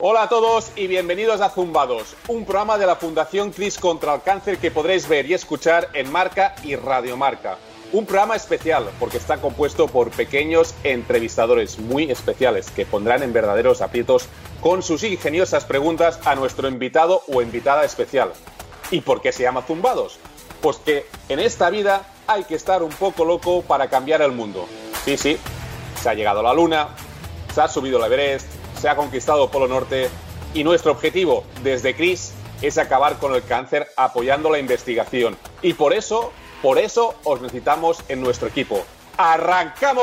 Hola 0.00 0.22
a 0.22 0.28
todos 0.28 0.70
y 0.76 0.86
bienvenidos 0.86 1.40
a 1.40 1.50
Zumbados, 1.50 2.14
un 2.28 2.44
programa 2.44 2.78
de 2.78 2.86
la 2.86 2.94
Fundación 2.94 3.50
Cris 3.50 3.78
contra 3.78 4.14
el 4.14 4.22
Cáncer 4.22 4.58
que 4.58 4.70
podréis 4.70 5.08
ver 5.08 5.26
y 5.26 5.34
escuchar 5.34 5.88
en 5.92 6.12
Marca 6.12 6.54
y 6.62 6.76
Radio 6.76 7.16
Marca. 7.16 7.58
Un 7.92 8.06
programa 8.06 8.36
especial 8.36 8.88
porque 9.00 9.16
está 9.16 9.38
compuesto 9.38 9.88
por 9.88 10.12
pequeños 10.12 10.76
entrevistadores 10.84 11.80
muy 11.80 12.12
especiales 12.12 12.70
que 12.70 12.86
pondrán 12.86 13.24
en 13.24 13.32
verdaderos 13.32 13.82
aprietos 13.82 14.28
con 14.60 14.84
sus 14.84 15.02
ingeniosas 15.02 15.64
preguntas 15.64 16.20
a 16.24 16.36
nuestro 16.36 16.68
invitado 16.68 17.22
o 17.26 17.42
invitada 17.42 17.84
especial. 17.84 18.30
¿Y 18.92 19.00
por 19.00 19.20
qué 19.20 19.32
se 19.32 19.42
llama 19.42 19.62
Zumbados? 19.62 20.20
Pues 20.60 20.76
que 20.76 21.06
en 21.28 21.40
esta 21.40 21.70
vida 21.70 22.06
hay 22.28 22.44
que 22.44 22.54
estar 22.54 22.84
un 22.84 22.92
poco 22.92 23.24
loco 23.24 23.62
para 23.62 23.90
cambiar 23.90 24.22
el 24.22 24.30
mundo. 24.30 24.68
Sí, 25.04 25.16
sí, 25.16 25.38
se 26.00 26.08
ha 26.08 26.14
llegado 26.14 26.38
a 26.38 26.44
la 26.44 26.54
Luna, 26.54 26.90
se 27.52 27.60
ha 27.60 27.66
subido 27.66 27.98
el 27.98 28.04
Everest, 28.04 28.57
se 28.78 28.88
ha 28.88 28.96
conquistado 28.96 29.50
Polo 29.50 29.66
Norte 29.66 30.08
y 30.54 30.62
nuestro 30.62 30.92
objetivo 30.92 31.44
desde 31.62 31.94
CRIS 31.94 32.32
es 32.62 32.78
acabar 32.78 33.18
con 33.18 33.34
el 33.34 33.42
cáncer 33.42 33.88
apoyando 33.96 34.50
la 34.50 34.58
investigación. 34.58 35.36
Y 35.62 35.74
por 35.74 35.92
eso, 35.92 36.32
por 36.62 36.78
eso 36.78 37.14
os 37.24 37.40
necesitamos 37.40 38.02
en 38.08 38.20
nuestro 38.20 38.48
equipo. 38.48 38.84
¡Arrancamos! 39.16 39.98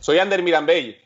Soy 0.00 0.18
Ander 0.18 0.42
Mirambey. 0.42 1.01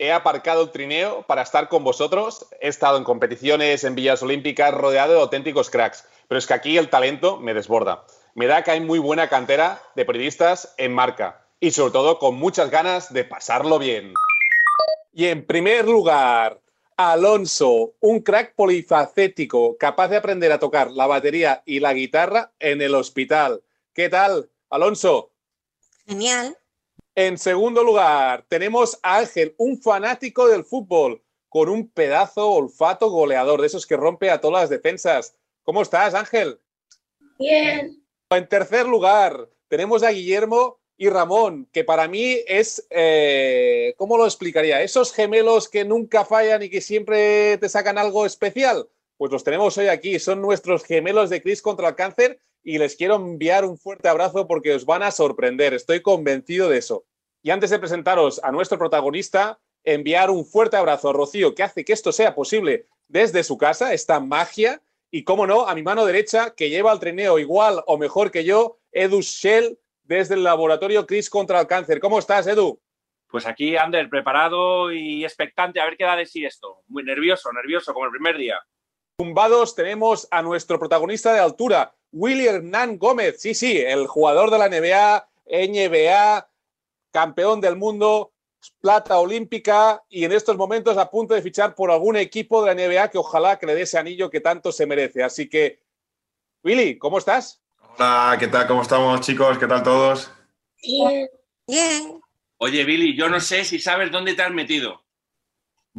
He 0.00 0.12
aparcado 0.12 0.62
el 0.62 0.70
trineo 0.70 1.22
para 1.22 1.42
estar 1.42 1.68
con 1.68 1.82
vosotros. 1.82 2.46
He 2.60 2.68
estado 2.68 2.98
en 2.98 3.04
competiciones, 3.04 3.82
en 3.82 3.96
Villas 3.96 4.22
Olímpicas, 4.22 4.72
rodeado 4.72 5.14
de 5.14 5.20
auténticos 5.20 5.70
cracks. 5.70 6.04
Pero 6.28 6.38
es 6.38 6.46
que 6.46 6.54
aquí 6.54 6.78
el 6.78 6.88
talento 6.88 7.38
me 7.38 7.52
desborda. 7.52 8.04
Me 8.34 8.46
da 8.46 8.62
que 8.62 8.70
hay 8.70 8.80
muy 8.80 9.00
buena 9.00 9.28
cantera 9.28 9.82
de 9.96 10.04
periodistas 10.04 10.72
en 10.76 10.94
marca. 10.94 11.44
Y 11.58 11.72
sobre 11.72 11.92
todo 11.92 12.20
con 12.20 12.36
muchas 12.36 12.70
ganas 12.70 13.12
de 13.12 13.24
pasarlo 13.24 13.80
bien. 13.80 14.14
Y 15.12 15.26
en 15.26 15.44
primer 15.44 15.86
lugar, 15.86 16.60
Alonso, 16.96 17.94
un 17.98 18.20
crack 18.20 18.54
polifacético 18.54 19.76
capaz 19.78 20.08
de 20.08 20.18
aprender 20.18 20.52
a 20.52 20.60
tocar 20.60 20.92
la 20.92 21.08
batería 21.08 21.64
y 21.66 21.80
la 21.80 21.92
guitarra 21.92 22.52
en 22.60 22.82
el 22.82 22.94
hospital. 22.94 23.64
¿Qué 23.92 24.08
tal, 24.08 24.48
Alonso? 24.70 25.32
Genial. 26.06 26.56
En 27.20 27.36
segundo 27.36 27.82
lugar, 27.82 28.44
tenemos 28.46 28.96
a 29.02 29.18
Ángel, 29.18 29.52
un 29.58 29.82
fanático 29.82 30.46
del 30.46 30.64
fútbol, 30.64 31.20
con 31.48 31.68
un 31.68 31.90
pedazo 31.90 32.48
olfato 32.48 33.10
goleador, 33.10 33.60
de 33.60 33.66
esos 33.66 33.88
que 33.88 33.96
rompe 33.96 34.30
a 34.30 34.40
todas 34.40 34.60
las 34.60 34.70
defensas. 34.70 35.34
¿Cómo 35.64 35.82
estás, 35.82 36.14
Ángel? 36.14 36.60
Bien. 37.36 38.00
En 38.30 38.48
tercer 38.48 38.86
lugar, 38.86 39.48
tenemos 39.66 40.04
a 40.04 40.10
Guillermo 40.10 40.78
y 40.96 41.08
Ramón, 41.08 41.68
que 41.72 41.82
para 41.82 42.06
mí 42.06 42.36
es, 42.46 42.86
eh, 42.88 43.94
¿cómo 43.96 44.16
lo 44.16 44.24
explicaría? 44.24 44.80
Esos 44.82 45.12
gemelos 45.12 45.68
que 45.68 45.84
nunca 45.84 46.24
fallan 46.24 46.62
y 46.62 46.70
que 46.70 46.80
siempre 46.80 47.58
te 47.58 47.68
sacan 47.68 47.98
algo 47.98 48.26
especial. 48.26 48.88
Pues 49.18 49.32
los 49.32 49.42
tenemos 49.42 49.76
hoy 49.76 49.88
aquí, 49.88 50.20
son 50.20 50.40
nuestros 50.40 50.84
gemelos 50.84 51.28
de 51.28 51.42
Cris 51.42 51.60
contra 51.60 51.88
el 51.88 51.96
cáncer 51.96 52.38
y 52.62 52.78
les 52.78 52.94
quiero 52.94 53.16
enviar 53.16 53.64
un 53.64 53.76
fuerte 53.76 54.08
abrazo 54.08 54.46
porque 54.46 54.72
os 54.72 54.86
van 54.86 55.02
a 55.02 55.10
sorprender, 55.10 55.74
estoy 55.74 56.02
convencido 56.02 56.68
de 56.68 56.78
eso. 56.78 57.04
Y 57.42 57.50
antes 57.50 57.70
de 57.70 57.80
presentaros 57.80 58.40
a 58.44 58.52
nuestro 58.52 58.78
protagonista, 58.78 59.58
enviar 59.82 60.30
un 60.30 60.46
fuerte 60.46 60.76
abrazo 60.76 61.10
a 61.10 61.12
Rocío, 61.12 61.56
que 61.56 61.64
hace 61.64 61.84
que 61.84 61.92
esto 61.92 62.12
sea 62.12 62.36
posible 62.36 62.86
desde 63.08 63.42
su 63.42 63.58
casa, 63.58 63.92
esta 63.92 64.20
magia, 64.20 64.82
y 65.10 65.24
cómo 65.24 65.48
no, 65.48 65.66
a 65.66 65.74
mi 65.74 65.82
mano 65.82 66.04
derecha, 66.04 66.54
que 66.54 66.70
lleva 66.70 66.92
el 66.92 67.00
trineo 67.00 67.40
igual 67.40 67.82
o 67.86 67.98
mejor 67.98 68.30
que 68.30 68.44
yo, 68.44 68.78
Edu 68.92 69.20
Shell, 69.20 69.80
desde 70.04 70.34
el 70.34 70.44
laboratorio 70.44 71.06
Cris 71.06 71.28
contra 71.28 71.60
el 71.60 71.66
cáncer. 71.66 71.98
¿Cómo 71.98 72.20
estás, 72.20 72.46
Edu? 72.46 72.80
Pues 73.26 73.46
aquí, 73.46 73.76
Ander, 73.76 74.08
preparado 74.08 74.92
y 74.92 75.24
expectante 75.24 75.80
a 75.80 75.86
ver 75.86 75.96
qué 75.96 76.04
da 76.04 76.14
de 76.14 76.24
sí 76.24 76.44
esto. 76.44 76.82
Muy 76.86 77.02
nervioso, 77.02 77.52
nervioso, 77.52 77.92
como 77.92 78.06
el 78.06 78.12
primer 78.12 78.36
día. 78.36 78.58
Tumbados 79.20 79.74
tenemos 79.74 80.28
a 80.30 80.42
nuestro 80.42 80.78
protagonista 80.78 81.32
de 81.32 81.40
altura, 81.40 81.92
Willy 82.12 82.46
Hernán 82.46 82.98
Gómez. 82.98 83.40
Sí, 83.40 83.52
sí, 83.52 83.76
el 83.76 84.06
jugador 84.06 84.48
de 84.48 84.58
la 84.58 84.68
NBA, 84.68 85.28
NBA, 85.44 86.48
campeón 87.10 87.60
del 87.60 87.74
mundo, 87.74 88.32
plata 88.80 89.18
olímpica 89.18 90.04
y 90.08 90.22
en 90.22 90.30
estos 90.30 90.56
momentos 90.56 90.96
a 90.96 91.10
punto 91.10 91.34
de 91.34 91.42
fichar 91.42 91.74
por 91.74 91.90
algún 91.90 92.14
equipo 92.14 92.62
de 92.62 92.72
la 92.72 92.80
NBA 92.80 93.10
que 93.10 93.18
ojalá 93.18 93.58
que 93.58 93.66
le 93.66 93.74
dé 93.74 93.82
ese 93.82 93.98
anillo 93.98 94.30
que 94.30 94.38
tanto 94.38 94.70
se 94.70 94.86
merece. 94.86 95.24
Así 95.24 95.48
que, 95.48 95.82
Willy, 96.62 96.96
¿cómo 96.96 97.18
estás? 97.18 97.60
Hola, 97.96 98.36
¿qué 98.38 98.46
tal? 98.46 98.68
¿Cómo 98.68 98.82
estamos, 98.82 99.20
chicos? 99.22 99.58
¿Qué 99.58 99.66
tal 99.66 99.82
todos? 99.82 100.30
Bien. 100.80 101.28
Bien. 101.66 102.20
Oye, 102.58 102.84
Billy, 102.84 103.16
yo 103.16 103.28
no 103.28 103.40
sé 103.40 103.64
si 103.64 103.80
sabes 103.80 104.12
dónde 104.12 104.34
te 104.34 104.42
has 104.42 104.52
metido. 104.52 105.02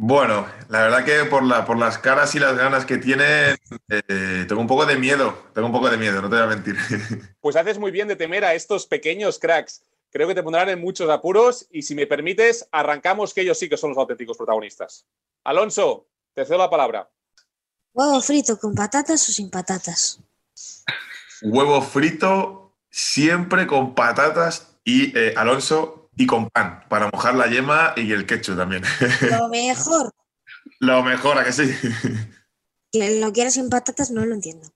Bueno, 0.02 0.46
la 0.70 0.80
verdad 0.80 1.04
que 1.04 1.26
por, 1.26 1.42
la, 1.42 1.66
por 1.66 1.76
las 1.76 1.98
caras 1.98 2.34
y 2.34 2.38
las 2.38 2.56
ganas 2.56 2.86
que 2.86 2.96
tiene, 2.96 3.50
eh, 3.90 4.46
tengo 4.48 4.62
un 4.62 4.66
poco 4.66 4.86
de 4.86 4.96
miedo, 4.96 5.36
tengo 5.52 5.66
un 5.66 5.74
poco 5.74 5.90
de 5.90 5.98
miedo, 5.98 6.22
no 6.22 6.30
te 6.30 6.36
voy 6.36 6.44
a 6.44 6.46
mentir. 6.46 6.74
Pues 7.42 7.54
haces 7.54 7.78
muy 7.78 7.90
bien 7.90 8.08
de 8.08 8.16
temer 8.16 8.46
a 8.46 8.54
estos 8.54 8.86
pequeños 8.86 9.38
cracks. 9.38 9.82
Creo 10.10 10.26
que 10.26 10.34
te 10.34 10.42
pondrán 10.42 10.70
en 10.70 10.80
muchos 10.80 11.10
apuros 11.10 11.66
y 11.70 11.82
si 11.82 11.94
me 11.94 12.06
permites, 12.06 12.66
arrancamos 12.72 13.34
que 13.34 13.42
ellos 13.42 13.58
sí 13.58 13.68
que 13.68 13.76
son 13.76 13.90
los 13.90 13.98
auténticos 13.98 14.38
protagonistas. 14.38 15.04
Alonso, 15.44 16.06
te 16.32 16.46
cedo 16.46 16.56
la 16.56 16.70
palabra. 16.70 17.10
Huevo 17.92 18.22
frito 18.22 18.58
con 18.58 18.74
patatas 18.74 19.28
o 19.28 19.32
sin 19.32 19.50
patatas. 19.50 20.18
Huevo 21.42 21.82
frito 21.82 22.72
siempre 22.88 23.66
con 23.66 23.94
patatas 23.94 24.78
y, 24.82 25.14
eh, 25.14 25.34
Alonso, 25.36 25.99
y 26.16 26.26
con 26.26 26.50
pan, 26.50 26.84
para 26.88 27.10
mojar 27.12 27.34
la 27.34 27.46
yema 27.46 27.94
y 27.96 28.12
el 28.12 28.26
ketchup 28.26 28.56
también. 28.56 28.82
Lo 29.30 29.48
mejor. 29.50 30.10
Lo 30.80 31.02
mejor, 31.02 31.38
¿a 31.38 31.44
que 31.44 31.52
sí? 31.52 31.74
Lo 32.92 33.32
quiera 33.32 33.50
sin 33.50 33.70
patatas 33.70 34.10
no 34.10 34.24
lo 34.24 34.34
entiendo. 34.34 34.68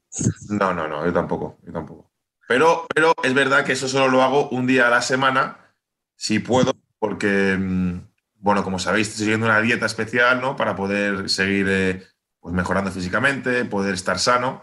No, 0.48 0.72
no, 0.72 0.86
no, 0.86 1.04
yo 1.04 1.12
tampoco, 1.12 1.58
yo 1.64 1.72
tampoco. 1.72 2.12
Pero, 2.46 2.86
pero 2.94 3.14
es 3.22 3.34
verdad 3.34 3.64
que 3.64 3.72
eso 3.72 3.88
solo 3.88 4.08
lo 4.08 4.22
hago 4.22 4.48
un 4.50 4.66
día 4.66 4.86
a 4.86 4.90
la 4.90 5.02
semana, 5.02 5.74
si 6.16 6.38
puedo, 6.38 6.72
porque, 6.98 7.56
mm, 7.58 8.00
bueno, 8.34 8.62
como 8.62 8.78
sabéis, 8.78 9.08
estoy 9.08 9.24
siguiendo 9.24 9.46
una 9.46 9.60
dieta 9.60 9.86
especial, 9.86 10.40
¿no? 10.40 10.54
Para 10.54 10.76
poder 10.76 11.28
seguir 11.28 11.66
eh, 11.68 12.06
pues 12.40 12.54
mejorando 12.54 12.90
físicamente, 12.92 13.64
poder 13.64 13.94
estar 13.94 14.18
sano. 14.18 14.62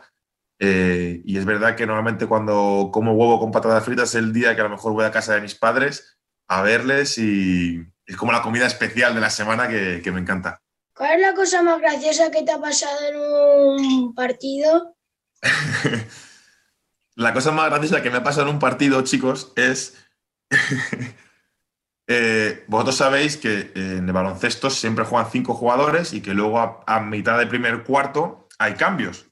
Eh, 0.59 1.21
y 1.25 1.37
es 1.37 1.45
verdad 1.45 1.75
que 1.75 1.87
normalmente 1.87 2.27
cuando 2.27 2.91
como 2.93 3.13
huevo 3.13 3.39
con 3.39 3.51
patatas 3.51 3.83
fritas 3.83 4.09
es 4.09 4.15
el 4.15 4.31
día 4.31 4.53
que 4.53 4.61
a 4.61 4.65
lo 4.65 4.69
mejor 4.69 4.93
voy 4.93 5.05
a 5.05 5.11
casa 5.11 5.33
de 5.33 5.41
mis 5.41 5.55
padres 5.55 6.19
a 6.51 6.61
verles 6.61 7.17
y 7.17 7.81
es 8.05 8.17
como 8.17 8.33
la 8.33 8.41
comida 8.41 8.67
especial 8.67 9.15
de 9.15 9.21
la 9.21 9.29
semana 9.29 9.69
que, 9.69 10.01
que 10.03 10.11
me 10.11 10.19
encanta. 10.19 10.61
¿Cuál 10.93 11.13
es 11.13 11.21
la 11.21 11.33
cosa 11.33 11.63
más 11.63 11.79
graciosa 11.79 12.29
que 12.29 12.43
te 12.43 12.51
ha 12.51 12.59
pasado 12.59 12.97
en 13.07 13.15
un 13.15 14.13
partido? 14.13 14.97
La 17.15 17.33
cosa 17.33 17.51
más 17.51 17.69
graciosa 17.69 18.01
que 18.01 18.09
me 18.09 18.17
ha 18.17 18.23
pasado 18.23 18.47
en 18.47 18.55
un 18.55 18.59
partido, 18.59 19.01
chicos, 19.03 19.53
es. 19.55 19.97
eh, 22.07 22.63
vosotros 22.67 22.95
sabéis 22.95 23.37
que 23.37 23.71
en 23.75 24.07
el 24.07 24.13
baloncesto 24.13 24.69
siempre 24.69 25.05
juegan 25.05 25.31
cinco 25.31 25.53
jugadores 25.53 26.13
y 26.13 26.21
que 26.21 26.33
luego 26.33 26.59
a, 26.59 26.83
a 26.87 26.99
mitad 27.01 27.37
del 27.37 27.49
primer 27.49 27.83
cuarto 27.83 28.47
hay 28.59 28.73
cambios. 28.73 29.30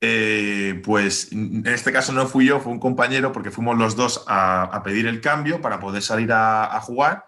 Eh, 0.00 0.80
pues 0.84 1.32
en 1.32 1.66
este 1.66 1.92
caso 1.92 2.12
no 2.12 2.26
fui 2.26 2.46
yo, 2.46 2.60
fue 2.60 2.72
un 2.72 2.80
compañero, 2.80 3.32
porque 3.32 3.50
fuimos 3.50 3.76
los 3.78 3.96
dos 3.96 4.24
a, 4.26 4.80
pedir 4.84 5.06
el 5.06 5.20
cambio 5.20 5.60
para 5.60 5.80
poder 5.80 6.02
salir 6.02 6.30
a, 6.32 6.80
jugar. 6.80 7.24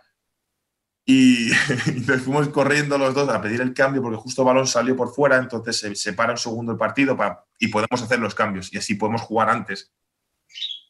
Y 1.04 1.50
entonces 1.86 2.22
fuimos 2.22 2.48
corriendo 2.48 2.98
los 2.98 3.14
dos 3.14 3.28
a 3.28 3.40
pedir 3.40 3.60
el 3.60 3.74
cambio 3.74 4.02
porque 4.02 4.16
justo 4.16 4.44
balón 4.44 4.66
salió 4.66 4.96
por 4.96 5.14
fuera, 5.14 5.36
entonces 5.36 5.78
se 5.78 5.94
separa 5.94 6.32
un 6.32 6.38
segundo 6.38 6.72
el 6.72 6.78
partido 6.78 7.16
y 7.58 7.68
podemos 7.68 8.02
hacer 8.02 8.18
los 8.18 8.34
cambios 8.34 8.72
y 8.72 8.78
así 8.78 8.94
podemos 8.94 9.22
jugar 9.22 9.50
antes. 9.50 9.92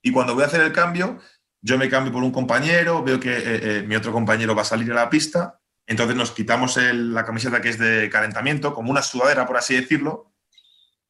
Y 0.02 0.12
cuando 0.12 0.34
voy 0.34 0.44
a 0.44 0.46
hacer 0.46 0.60
el 0.60 0.72
cambio, 0.72 1.18
yo 1.60 1.76
me 1.78 1.88
cambio 1.88 2.12
por 2.12 2.22
un 2.22 2.30
compañero, 2.30 3.02
veo 3.02 3.20
que 3.20 3.36
eh, 3.36 3.40
eh, 3.44 3.84
mi 3.86 3.96
otro 3.96 4.12
compañero 4.12 4.54
va 4.54 4.62
a 4.62 4.66
salir 4.66 4.90
a 4.92 4.94
la 4.94 5.10
pista, 5.10 5.60
entonces 5.86 6.16
nos 6.16 6.30
quitamos 6.32 6.76
la 6.76 7.24
camiseta 7.24 7.60
que 7.60 7.68
es 7.68 7.78
de 7.78 8.08
calentamiento, 8.10 8.74
como 8.74 8.90
una 8.90 9.02
sudadera, 9.02 9.46
por 9.46 9.56
así 9.56 9.74
decirlo, 9.74 10.32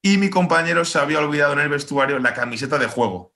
y 0.07 0.19
mi 0.19 0.31
compañero 0.31 0.85
se 0.85 1.01
había 1.01 1.19
olvidado 1.19 1.55
en 1.55 1.59
el 1.59 1.69
vestuario 1.69 2.21
la 2.21 2.33
camiseta 2.33 2.79
de 2.79 2.87
juego. 2.87 3.33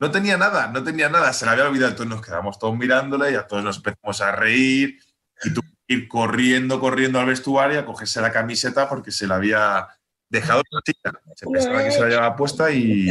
No 0.00 0.10
tenía 0.10 0.36
nada, 0.36 0.66
no 0.66 0.82
tenía 0.82 1.08
nada, 1.08 1.32
se 1.32 1.46
la 1.46 1.52
había 1.52 1.68
olvidado. 1.68 1.92
Entonces 1.92 2.16
nos 2.16 2.26
quedamos 2.26 2.58
todos 2.58 2.76
mirándole 2.76 3.30
y 3.30 3.34
a 3.36 3.46
todos 3.46 3.62
nos 3.62 3.76
empezamos 3.76 4.20
a 4.20 4.32
reír 4.32 4.98
y 5.44 5.54
tuve 5.54 5.68
que 5.86 5.94
ir 5.94 6.08
corriendo, 6.08 6.80
corriendo 6.80 7.20
al 7.20 7.26
vestuario 7.26 7.78
a 7.78 7.84
cogerse 7.84 8.20
la 8.20 8.32
camiseta 8.32 8.88
porque 8.88 9.12
se 9.12 9.28
la 9.28 9.36
había 9.36 9.86
dejado 10.28 10.62
en 10.62 10.66
la 10.72 10.80
silla. 10.84 11.20
Se 11.36 11.46
pensaba 11.46 11.84
que 11.84 11.92
se 11.92 12.00
la 12.00 12.08
llevaba 12.08 12.34
puesta 12.34 12.72
y, 12.72 13.10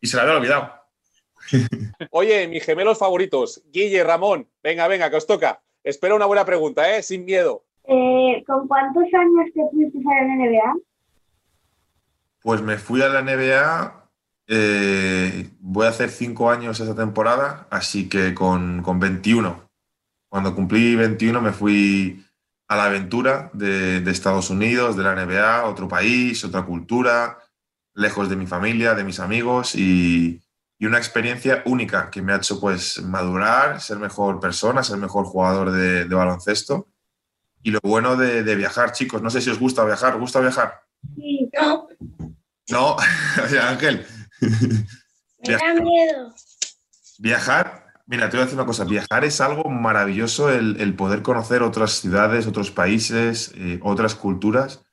y 0.00 0.06
se 0.06 0.16
la 0.16 0.22
había 0.22 0.36
olvidado. 0.36 0.72
Oye, 2.12 2.46
mis 2.46 2.64
gemelos 2.64 2.98
favoritos, 2.98 3.64
Guille, 3.72 4.04
Ramón, 4.04 4.48
venga, 4.62 4.86
venga, 4.86 5.10
que 5.10 5.16
os 5.16 5.26
toca. 5.26 5.60
Espero 5.82 6.14
una 6.14 6.26
buena 6.26 6.44
pregunta, 6.44 6.96
¿eh? 6.96 7.02
Sin 7.02 7.24
miedo. 7.24 7.64
Eh, 7.82 8.44
¿Con 8.46 8.68
cuántos 8.68 9.02
años 9.12 9.46
te 9.52 9.62
fuiste 9.72 9.98
a 9.98 10.22
la 10.22 10.34
NBA? 10.36 10.87
Pues 12.42 12.62
me 12.62 12.78
fui 12.78 13.02
a 13.02 13.08
la 13.08 13.22
NBA, 13.22 14.10
eh, 14.48 15.50
voy 15.60 15.86
a 15.86 15.90
hacer 15.90 16.10
cinco 16.10 16.50
años 16.50 16.80
esa 16.80 16.94
temporada, 16.94 17.66
así 17.70 18.08
que 18.08 18.34
con, 18.34 18.82
con 18.82 19.00
21. 19.00 19.68
Cuando 20.30 20.54
cumplí 20.54 20.94
21 20.94 21.40
me 21.40 21.52
fui 21.52 22.24
a 22.68 22.76
la 22.76 22.84
aventura 22.84 23.50
de, 23.54 24.00
de 24.00 24.10
Estados 24.10 24.50
Unidos, 24.50 24.96
de 24.96 25.02
la 25.02 25.14
NBA, 25.14 25.64
otro 25.64 25.88
país, 25.88 26.44
otra 26.44 26.64
cultura, 26.64 27.38
lejos 27.94 28.28
de 28.28 28.36
mi 28.36 28.46
familia, 28.46 28.94
de 28.94 29.04
mis 29.04 29.20
amigos 29.20 29.74
y, 29.74 30.40
y 30.78 30.86
una 30.86 30.98
experiencia 30.98 31.62
única 31.66 32.08
que 32.10 32.22
me 32.22 32.32
ha 32.32 32.36
hecho 32.36 32.60
pues 32.60 33.02
madurar, 33.02 33.80
ser 33.80 33.98
mejor 33.98 34.38
persona, 34.38 34.84
ser 34.84 34.98
mejor 34.98 35.24
jugador 35.24 35.72
de, 35.72 36.04
baloncesto. 36.04 36.86
Y 37.62 37.72
lo 37.72 37.80
bueno 37.82 38.16
de, 38.16 38.54
viajar, 38.54 38.92
chicos, 38.92 39.20
no 39.20 39.30
sé 39.30 39.40
si 39.40 39.50
os 39.50 39.58
gusta 39.58 39.84
viajar, 39.84 40.14
¿os 40.14 40.20
gusta 40.20 40.40
viajar? 40.40 40.80
Sí, 41.16 41.50
no. 41.60 41.88
No, 42.70 42.96
Ángel. 43.62 44.06
Me 44.40 45.54
da 45.54 45.74
miedo. 45.74 46.34
Viajar, 47.18 47.86
mira, 48.06 48.28
te 48.28 48.36
voy 48.36 48.42
a 48.42 48.44
decir 48.44 48.58
una 48.58 48.66
cosa, 48.66 48.84
viajar 48.84 49.24
es 49.24 49.40
algo 49.40 49.68
maravilloso, 49.70 50.50
el, 50.50 50.80
el 50.80 50.94
poder 50.94 51.22
conocer 51.22 51.62
otras 51.62 51.92
ciudades, 51.92 52.46
otros 52.46 52.70
países, 52.70 53.52
eh, 53.56 53.80
otras 53.82 54.14
culturas. 54.14 54.84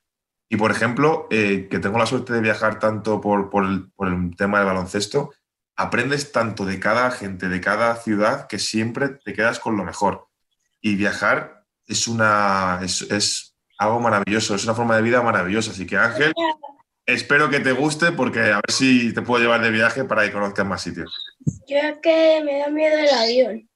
Y, 0.48 0.56
por 0.56 0.70
ejemplo, 0.70 1.26
eh, 1.30 1.68
que 1.70 1.78
tengo 1.78 1.98
la 1.98 2.06
suerte 2.06 2.32
de 2.32 2.40
viajar 2.40 2.78
tanto 2.78 3.20
por, 3.20 3.50
por, 3.50 3.64
el, 3.64 3.90
por 3.92 4.08
el 4.08 4.36
tema 4.36 4.58
del 4.58 4.68
baloncesto, 4.68 5.32
aprendes 5.76 6.32
tanto 6.32 6.64
de 6.64 6.78
cada 6.78 7.10
gente, 7.10 7.48
de 7.48 7.60
cada 7.60 7.96
ciudad, 7.96 8.46
que 8.46 8.58
siempre 8.58 9.08
te 9.08 9.34
quedas 9.34 9.58
con 9.58 9.76
lo 9.76 9.84
mejor. 9.84 10.28
Y 10.80 10.94
viajar 10.94 11.64
es, 11.86 12.06
una, 12.08 12.80
es, 12.82 13.02
es, 13.02 13.56
algo 13.78 14.00
maravilloso, 14.00 14.54
es 14.54 14.64
una 14.64 14.74
forma 14.74 14.96
de 14.96 15.02
vida 15.02 15.20
maravillosa. 15.20 15.72
Así 15.72 15.84
que 15.84 15.98
Ángel, 15.98 16.32
espero 17.06 17.48
que 17.48 17.60
te 17.60 17.72
guste 17.72 18.12
porque 18.12 18.40
a 18.40 18.56
ver 18.56 18.70
si 18.70 19.14
te 19.14 19.22
puedo 19.22 19.42
llevar 19.42 19.62
de 19.62 19.70
viaje 19.70 20.04
para 20.04 20.24
que 20.24 20.32
conozcas 20.32 20.66
más 20.66 20.82
sitios. 20.82 21.14
Yo 21.66 21.78
es 21.78 21.98
que 22.02 22.42
me 22.44 22.58
da 22.58 22.68
miedo 22.68 22.98
el 22.98 23.08
avión. 23.08 23.70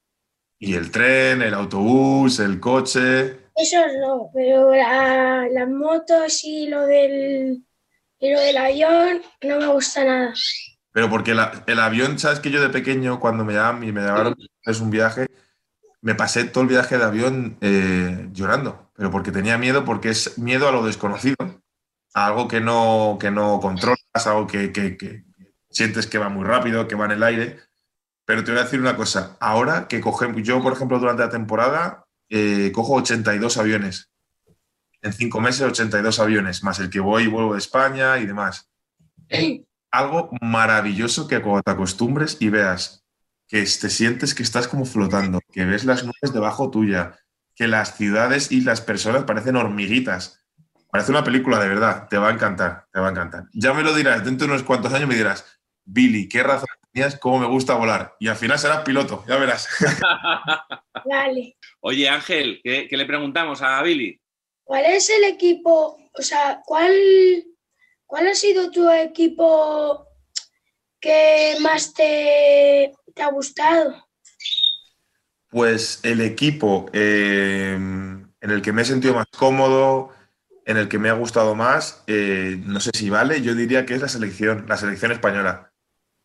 Y 0.59 0.75
el 0.75 0.91
tren, 0.91 1.41
el 1.41 1.53
autobús, 1.53 2.39
el 2.39 2.59
coche. 2.59 3.37
Eso 3.55 3.77
no, 3.99 4.29
pero 4.33 4.75
la, 4.75 5.47
las 5.51 5.69
motos 5.69 6.43
y 6.43 6.67
lo, 6.67 6.85
del, 6.85 7.63
y 8.19 8.31
lo 8.31 8.39
del 8.39 8.57
avión 8.57 9.21
no 9.41 9.57
me 9.57 9.67
gusta 9.67 10.03
nada. 10.03 10.33
Pero 10.91 11.09
porque 11.09 11.33
la, 11.33 11.63
el 11.67 11.79
avión, 11.79 12.19
sabes 12.19 12.39
que 12.41 12.51
yo 12.51 12.61
de 12.61 12.69
pequeño, 12.69 13.19
cuando 13.19 13.43
me 13.43 13.53
llamaban 13.53 13.83
y 13.83 13.91
me 13.91 14.01
llevaron 14.01 14.35
es 14.63 14.81
un 14.81 14.91
viaje, 14.91 15.27
me 16.01 16.15
pasé 16.15 16.43
todo 16.43 16.63
el 16.63 16.69
viaje 16.69 16.97
de 16.97 17.03
avión 17.03 17.57
eh, 17.61 18.29
llorando, 18.33 18.91
pero 18.95 19.09
porque 19.09 19.31
tenía 19.31 19.57
miedo, 19.57 19.85
porque 19.85 20.09
es 20.09 20.37
miedo 20.37 20.67
a 20.67 20.71
lo 20.71 20.85
desconocido, 20.85 21.35
a 22.13 22.27
algo 22.27 22.47
que 22.47 22.61
no, 22.61 23.17
que 23.19 23.31
no 23.31 23.59
controlas, 23.59 23.97
algo 24.25 24.47
que, 24.47 24.71
que, 24.71 24.97
que 24.97 25.23
sientes 25.69 26.07
que 26.07 26.17
va 26.17 26.29
muy 26.29 26.43
rápido, 26.43 26.87
que 26.87 26.95
va 26.95 27.05
en 27.05 27.11
el 27.11 27.23
aire. 27.23 27.59
Pero 28.25 28.43
te 28.43 28.51
voy 28.51 28.61
a 28.61 28.63
decir 28.63 28.79
una 28.79 28.95
cosa, 28.95 29.37
ahora 29.39 29.87
que 29.87 30.01
cogemos, 30.01 30.41
yo 30.43 30.61
por 30.61 30.73
ejemplo 30.73 30.99
durante 30.99 31.23
la 31.23 31.29
temporada 31.29 32.05
eh, 32.29 32.71
cojo 32.73 32.95
82 32.95 33.57
aviones, 33.57 34.09
en 35.01 35.13
cinco 35.13 35.41
meses 35.41 35.61
82 35.61 36.19
aviones, 36.19 36.63
más 36.63 36.79
el 36.79 36.89
que 36.89 36.99
voy 36.99 37.23
y 37.23 37.27
vuelvo 37.27 37.53
de 37.53 37.59
España 37.59 38.19
y 38.19 38.25
demás. 38.25 38.69
Algo 39.91 40.29
maravilloso 40.41 41.27
que 41.27 41.41
cuando 41.41 41.63
te 41.63 41.71
acostumbres 41.71 42.37
y 42.39 42.49
veas 42.49 43.03
que 43.47 43.63
te 43.63 43.89
sientes 43.89 44.33
que 44.33 44.43
estás 44.43 44.67
como 44.67 44.85
flotando, 44.85 45.41
que 45.51 45.65
ves 45.65 45.83
las 45.83 46.05
nubes 46.05 46.31
debajo 46.31 46.71
tuya, 46.71 47.19
que 47.53 47.67
las 47.67 47.97
ciudades 47.97 48.51
y 48.51 48.61
las 48.61 48.79
personas 48.79 49.25
parecen 49.25 49.57
hormiguitas. 49.57 50.40
Parece 50.91 51.11
una 51.11 51.23
película 51.23 51.57
de 51.57 51.69
verdad, 51.69 52.07
te 52.09 52.17
va 52.17 52.27
a 52.27 52.33
encantar, 52.33 52.85
te 52.91 52.99
va 52.99 53.07
a 53.07 53.11
encantar. 53.11 53.45
Ya 53.53 53.73
me 53.73 53.81
lo 53.81 53.95
dirás, 53.95 54.25
dentro 54.25 54.45
de 54.45 54.53
unos 54.53 54.63
cuantos 54.63 54.93
años 54.93 55.07
me 55.07 55.15
dirás, 55.15 55.45
Billy, 55.85 56.27
qué 56.27 56.43
razón 56.43 56.67
tenías, 56.91 57.17
cómo 57.17 57.39
me 57.39 57.47
gusta 57.47 57.75
volar. 57.75 58.15
Y 58.19 58.27
al 58.27 58.35
final 58.35 58.59
serás 58.59 58.83
piloto, 58.83 59.23
ya 59.25 59.37
verás. 59.37 59.69
Vale. 61.05 61.57
Oye, 61.79 62.09
Ángel, 62.09 62.59
¿qué, 62.61 62.87
¿qué, 62.89 62.97
le 62.97 63.05
preguntamos 63.05 63.61
a 63.61 63.81
Billy? 63.81 64.19
¿Cuál 64.65 64.85
es 64.85 65.09
el 65.09 65.23
equipo, 65.23 65.97
o 66.13 66.21
sea, 66.21 66.61
cuál, 66.65 66.93
cuál 68.05 68.27
ha 68.27 68.35
sido 68.35 68.69
tu 68.69 68.89
equipo 68.89 70.07
que 70.99 71.55
más 71.61 71.93
te, 71.93 72.93
te 73.15 73.21
ha 73.21 73.31
gustado? 73.31 74.09
Pues 75.49 75.99
el 76.03 76.21
equipo 76.21 76.89
eh, 76.93 77.73
en 77.75 78.31
el 78.41 78.61
que 78.61 78.71
me 78.73 78.81
he 78.81 78.85
sentido 78.85 79.13
más 79.13 79.27
cómodo, 79.37 80.11
en 80.71 80.77
el 80.77 80.87
que 80.87 80.99
me 80.99 81.09
ha 81.09 81.13
gustado 81.13 81.55
más, 81.55 82.03
eh, 82.07 82.59
no 82.65 82.79
sé 82.79 82.91
si 82.93 83.09
vale, 83.09 83.41
yo 83.41 83.55
diría 83.55 83.85
que 83.85 83.93
es 83.93 84.01
la 84.01 84.07
selección, 84.07 84.65
la 84.67 84.77
selección 84.77 85.11
española. 85.11 85.71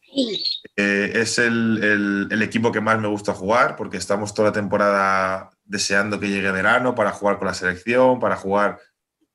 Sí. 0.00 0.43
Eh, 0.76 1.12
es 1.14 1.38
el, 1.38 1.82
el, 1.82 2.28
el, 2.31 2.43
equipo 2.43 2.72
que 2.72 2.81
más 2.81 2.98
me 2.98 3.08
gusta 3.08 3.34
jugar 3.34 3.76
porque 3.76 3.96
estamos 3.96 4.34
toda 4.34 4.48
la 4.48 4.54
temporada 4.54 5.50
deseando 5.64 6.19
que 6.20 6.28
llegue 6.28 6.50
verano 6.52 6.94
para 6.94 7.12
jugar 7.12 7.38
con 7.38 7.48
la 7.48 7.54
selección, 7.54 8.20
para 8.20 8.37
jugar 8.37 8.78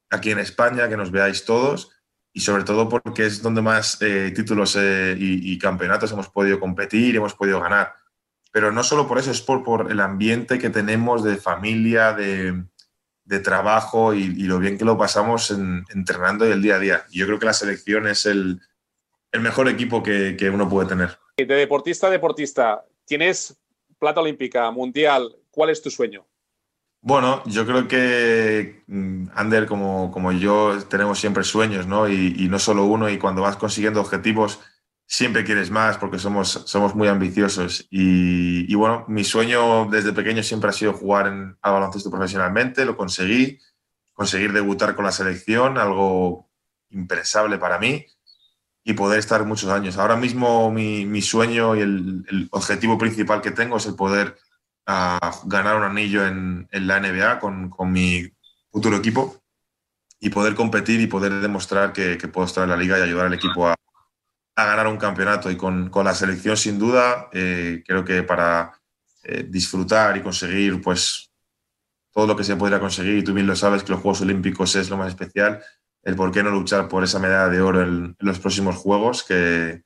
aquí 0.09 0.31
en 0.31 0.39
España, 0.39 0.89
que 0.89 0.97
nos 0.97 1.11
veáis 1.11 1.45
todos 1.45 1.91
y 2.33 2.41
sobre 2.41 2.63
todo 2.63 2.87
porque 2.87 3.25
es 3.25 3.41
donde 3.41 3.61
más 3.61 4.01
eh, 4.01 4.31
títulos 4.35 4.75
eh, 4.79 5.15
y, 5.17 5.51
y, 5.51 5.57
campeonatos 5.57 6.11
hemos 6.11 6.29
podido 6.29 6.59
competir 6.59 7.15
hemos 7.15 7.33
podido 7.33 7.59
ganar. 7.59 7.95
Pero 8.51 8.71
no 8.71 8.83
solo 8.83 9.07
por 9.07 9.17
eso, 9.17 9.31
es 9.31 9.41
por, 9.41 9.63
por 9.63 9.91
el 9.91 9.99
ambiente 10.01 10.59
que 10.59 10.69
tenemos 10.69 11.23
de 11.23 11.37
familia, 11.37 12.13
de, 12.13 12.65
de 13.23 13.39
trabajo 13.39 14.13
y, 14.13 14.23
y, 14.23 14.44
lo 14.44 14.59
bien 14.59 14.77
que 14.77 14.85
lo 14.85 14.97
pasamos 14.97 15.51
en, 15.51 15.85
entrenando 15.94 16.47
y 16.47 16.51
el 16.51 16.62
día 16.62 16.75
a 16.75 16.79
día. 16.79 17.06
Yo 17.12 17.25
creo 17.25 17.39
que 17.39 17.45
la 17.45 17.53
selección 17.53 18.07
es 18.07 18.25
el, 18.25 18.59
el 19.31 19.41
mejor 19.41 19.69
equipo 19.69 20.03
que, 20.03 20.35
que, 20.38 20.50
uno 20.50 20.68
puede 20.68 20.89
tener. 20.89 21.18
De 21.38 21.45
deportista 21.45 22.07
a 22.07 22.09
deportista, 22.09 22.85
tienes 23.06 23.57
plata 24.00 24.21
olímpica, 24.21 24.69
mundial, 24.71 25.35
¿cuál 25.51 25.69
es 25.69 25.81
tu 25.81 25.89
sueño? 25.89 26.25
Bueno, 27.03 27.41
yo 27.45 27.65
creo 27.65 27.88
que 27.88 28.83
Ander, 29.33 29.65
como, 29.65 30.12
como 30.12 30.31
yo, 30.31 30.77
tenemos 30.88 31.19
siempre 31.19 31.44
sueños, 31.44 31.88
¿no? 31.88 32.07
Y, 32.07 32.35
y, 32.38 32.47
no 32.47 32.59
solo 32.59 32.85
uno, 32.85 33.09
y 33.09 33.18
cuando 33.18 33.41
vas 33.41 33.57
consiguiendo 33.57 34.01
objetivos, 34.01 34.59
siempre 35.11 35.43
quieres 35.43 35.69
más 35.71 35.97
porque 35.97 36.17
somos, 36.17 36.63
somos 36.65 36.95
muy 36.95 37.09
ambiciosos. 37.09 37.85
Y, 37.89 38.73
bueno, 38.75 39.03
mi 39.09 39.25
sueño 39.25 39.89
desde 39.89 40.13
pequeño 40.13 40.41
siempre 40.41 40.69
ha 40.69 40.73
sido 40.73 40.93
jugar 40.93 41.27
en, 41.27 41.57
al 41.61 41.73
baloncesto 41.73 42.09
profesionalmente, 42.09 42.85
lo 42.85 42.95
conseguí, 42.95 43.59
conseguir 44.13 44.53
debutar 44.53 44.95
con 44.95 45.03
la 45.03 45.11
selección, 45.11 45.77
algo 45.77 46.49
impensable 46.91 47.57
para 47.57 47.77
mí, 47.77 48.05
y 48.85 48.93
poder 48.93 49.19
estar 49.19 49.45
muchos 49.45 49.69
años. 49.69 49.97
Ahora 49.97 50.15
mismo 50.15 50.71
mi, 50.71 51.06
mi 51.06 51.21
sueño 51.21 51.75
y 51.75 51.81
el, 51.81 52.47
objetivo 52.51 52.97
principal 52.97 53.41
que 53.41 53.51
tengo 53.51 53.77
es 53.77 53.85
el 53.87 53.95
poder 53.95 54.37
a 54.85 55.19
ganar 55.44 55.75
un 55.75 55.83
anillo 55.83 56.25
en, 56.25 56.69
en 56.71 56.87
la 56.87 57.01
NBA 57.01 57.39
con, 57.39 57.69
con, 57.69 57.91
mi 57.91 58.31
futuro 58.71 58.95
equipo 58.95 59.44
y 60.21 60.30
poder 60.30 60.56
competir 60.56 61.01
y 61.01 61.07
poder 61.07 61.33
demostrar 61.41 61.91
que, 61.91 62.18
que 62.18 62.30
puedo 62.30 62.47
estar 62.47 62.63
en 62.63 62.69
la 62.69 62.77
liga 62.77 62.97
y 62.97 63.01
ayudar 63.01 63.25
al 63.25 63.33
equipo 63.33 63.68
a, 63.68 63.75
a 64.55 64.65
ganar 64.65 64.87
un 64.87 64.97
campeonato. 64.97 65.49
Y 65.51 65.57
con, 65.57 65.89
con 65.89 66.05
la 66.05 66.13
selección, 66.13 66.57
sin 66.57 66.79
duda, 66.79 67.29
eh, 67.33 67.83
creo 67.85 68.03
que 68.03 68.23
para 68.23 68.73
eh, 69.23 69.45
disfrutar 69.47 70.17
y 70.17 70.21
conseguir 70.21 70.81
pues, 70.81 71.31
todo 72.11 72.27
lo 72.27 72.35
que 72.35 72.43
se 72.43 72.55
podría 72.55 72.79
conseguir, 72.79 73.17
y 73.17 73.23
tú 73.23 73.33
bien 73.33 73.47
lo 73.47 73.55
sabes 73.55 73.83
que 73.83 73.91
los 73.91 74.01
Juegos 74.01 74.21
Olímpicos 74.21 74.75
es 74.75 74.89
lo 74.89 74.97
más 74.97 75.09
especial, 75.09 75.63
el 76.03 76.15
por 76.15 76.31
qué 76.31 76.43
no 76.43 76.49
luchar 76.49 76.87
por 76.87 77.03
esa 77.03 77.19
medalla 77.19 77.49
de 77.49 77.61
oro 77.61 77.81
en, 77.81 78.15
los 78.19 78.39
próximos 78.39 78.75
Juegos, 78.75 79.23
que, 79.23 79.83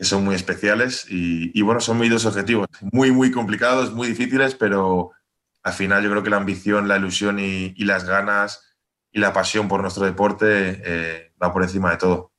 son 0.00 0.24
muy 0.24 0.34
especiales 0.34 1.06
y, 1.08 1.56
y, 1.56 1.62
bueno, 1.62 1.78
son 1.78 1.96
muy 1.96 2.08
dos 2.08 2.26
objetivos, 2.26 2.66
muy, 2.90 3.12
muy 3.12 3.30
complicados, 3.30 3.92
muy 3.92 4.08
difíciles, 4.08 4.56
pero 4.56 5.12
al 5.62 5.72
final 5.72 6.02
yo 6.02 6.10
creo 6.10 6.24
que 6.24 6.30
la 6.30 6.38
ambición, 6.38 6.88
la 6.88 6.96
ilusión 6.96 7.38
y, 7.38 7.72
y 7.76 7.84
las 7.84 8.04
ganas 8.04 8.72
y 9.12 9.20
la 9.20 9.32
pasión 9.32 9.68
por 9.68 9.80
nuestro 9.82 10.04
deporte 10.04 10.82
eh, 10.84 11.32
va 11.40 11.52
por 11.52 11.62
encima 11.62 11.90
de 11.90 11.98
todo. 11.98 12.31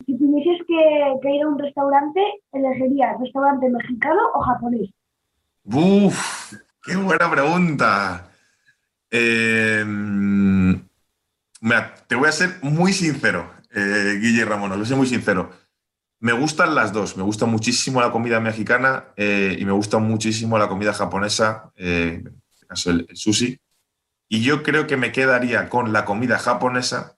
Que, 1.21 1.35
ir 1.35 1.43
a 1.43 1.47
un 1.47 1.59
restaurante, 1.59 2.21
¿elegirías 2.51 3.19
restaurante 3.19 3.69
mexicano 3.69 4.21
o 4.33 4.41
japonés? 4.41 4.89
¡Uf! 5.65 6.53
¡Qué 6.83 6.95
buena 6.95 7.29
pregunta! 7.29 8.29
Mira, 11.61 11.93
te 12.07 12.15
voy 12.15 12.27
a 12.27 12.31
ser 12.31 12.49
muy 12.61 12.91
sincero, 12.93 13.49
eh, 13.73 14.17
Guille 14.19 14.45
Ramón, 14.45 14.77
lo 14.77 14.85
soy 14.85 14.97
muy 14.97 15.07
sincero 15.07 15.49
me 16.23 16.31
gustan 16.31 16.73
las 16.73 16.93
dos. 16.93 17.17
Me 17.17 17.23
gusta 17.23 17.45
muchísimo 17.45 17.99
la 17.99 18.09
comida 18.09 18.39
mexicana 18.39 19.07
eh, 19.17 19.57
y 19.59 19.65
me 19.65 19.73
gusta 19.73 19.97
muchísimo 19.97 20.57
la 20.57 20.69
comida 20.69 20.93
japonesa, 20.93 21.73
eh, 21.75 22.21
en 22.23 22.41
este 22.49 22.65
caso 22.65 22.91
el, 22.91 23.07
sushi. 23.13 23.59
Y 24.29 24.41
yo 24.41 24.63
creo 24.63 24.87
que 24.87 24.95
me 24.95 25.11
quedaría 25.11 25.67
con 25.67 25.91
la 25.91 26.05
comida 26.05 26.39
japonesa 26.39 27.17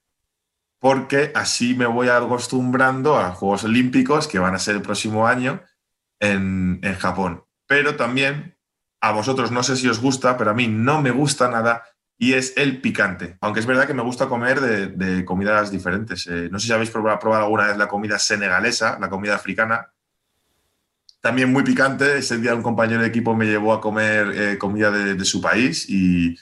porque 0.85 1.31
así 1.33 1.73
me 1.73 1.87
voy 1.87 2.09
acostumbrando 2.09 3.17
a 3.17 3.31
Juegos 3.31 3.63
Olímpicos 3.63 4.27
que 4.27 4.37
van 4.37 4.53
a 4.53 4.59
ser 4.59 4.75
el 4.75 4.83
próximo 4.83 5.25
año 5.25 5.63
en, 6.19 6.79
Japón. 6.99 7.43
Pero 7.65 7.95
también 7.95 8.55
a 9.01 9.11
vosotros 9.11 9.49
no 9.49 9.63
sé 9.63 9.77
si 9.77 9.87
os 9.87 9.99
gusta, 9.99 10.37
pero 10.37 10.51
a 10.51 10.53
mí 10.53 10.67
no 10.67 11.01
me 11.01 11.09
gusta 11.09 11.49
nada 11.49 11.85
y 12.19 12.33
es 12.33 12.53
el 12.55 12.81
picante. 12.81 13.35
Aunque 13.41 13.61
es 13.61 13.65
verdad 13.65 13.87
que 13.87 13.95
me 13.95 14.03
gusta 14.03 14.27
comer 14.27 14.61
de, 14.61 14.85
de 14.89 15.25
comidas 15.25 15.71
diferentes. 15.71 16.27
Eh, 16.27 16.49
no 16.51 16.59
sé 16.59 16.67
si 16.67 16.73
habéis 16.73 16.91
probado, 16.91 17.17
probado 17.17 17.45
alguna 17.45 17.65
vez 17.65 17.77
la 17.77 17.87
comida 17.87 18.19
senegalesa, 18.19 18.99
la 18.99 19.09
comida 19.09 19.33
africana. 19.33 19.91
También 21.19 21.51
muy 21.51 21.63
picante. 21.63 22.19
Ese 22.19 22.37
día 22.37 22.53
un 22.53 22.61
compañero 22.61 23.01
de 23.01 23.07
equipo 23.07 23.35
me 23.35 23.47
llevó 23.47 23.73
a 23.73 23.81
comer 23.81 24.31
eh, 24.35 24.57
comida 24.59 24.91
de, 24.91 25.15
de 25.15 25.25
su 25.25 25.41
país 25.41 25.89
y 25.89 26.37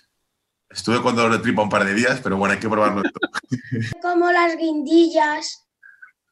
estuve 0.73 1.01
con 1.01 1.15
dolor 1.15 1.31
de 1.33 1.39
tripa 1.39 1.61
un 1.61 1.69
par 1.69 1.85
de 1.85 1.93
días, 1.93 2.19
pero 2.23 2.37
bueno, 2.37 2.53
hay 2.53 2.59
que 2.59 2.69
probarlo. 2.69 3.03
Como 4.01 4.31
las 4.31 4.57
guindillas, 4.57 5.67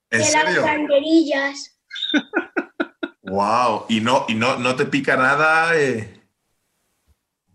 ¿En 0.09 0.19
de 0.21 0.31
las 0.31 0.43
serio? 0.43 0.63
banderillas. 0.63 1.79
¡Wow! 3.21 3.85
¿Y 3.89 4.01
no, 4.01 4.25
y 4.27 4.35
no, 4.35 4.57
no 4.57 4.75
te 4.75 4.85
pica 4.85 5.15
nada? 5.15 5.75
eh? 5.77 6.17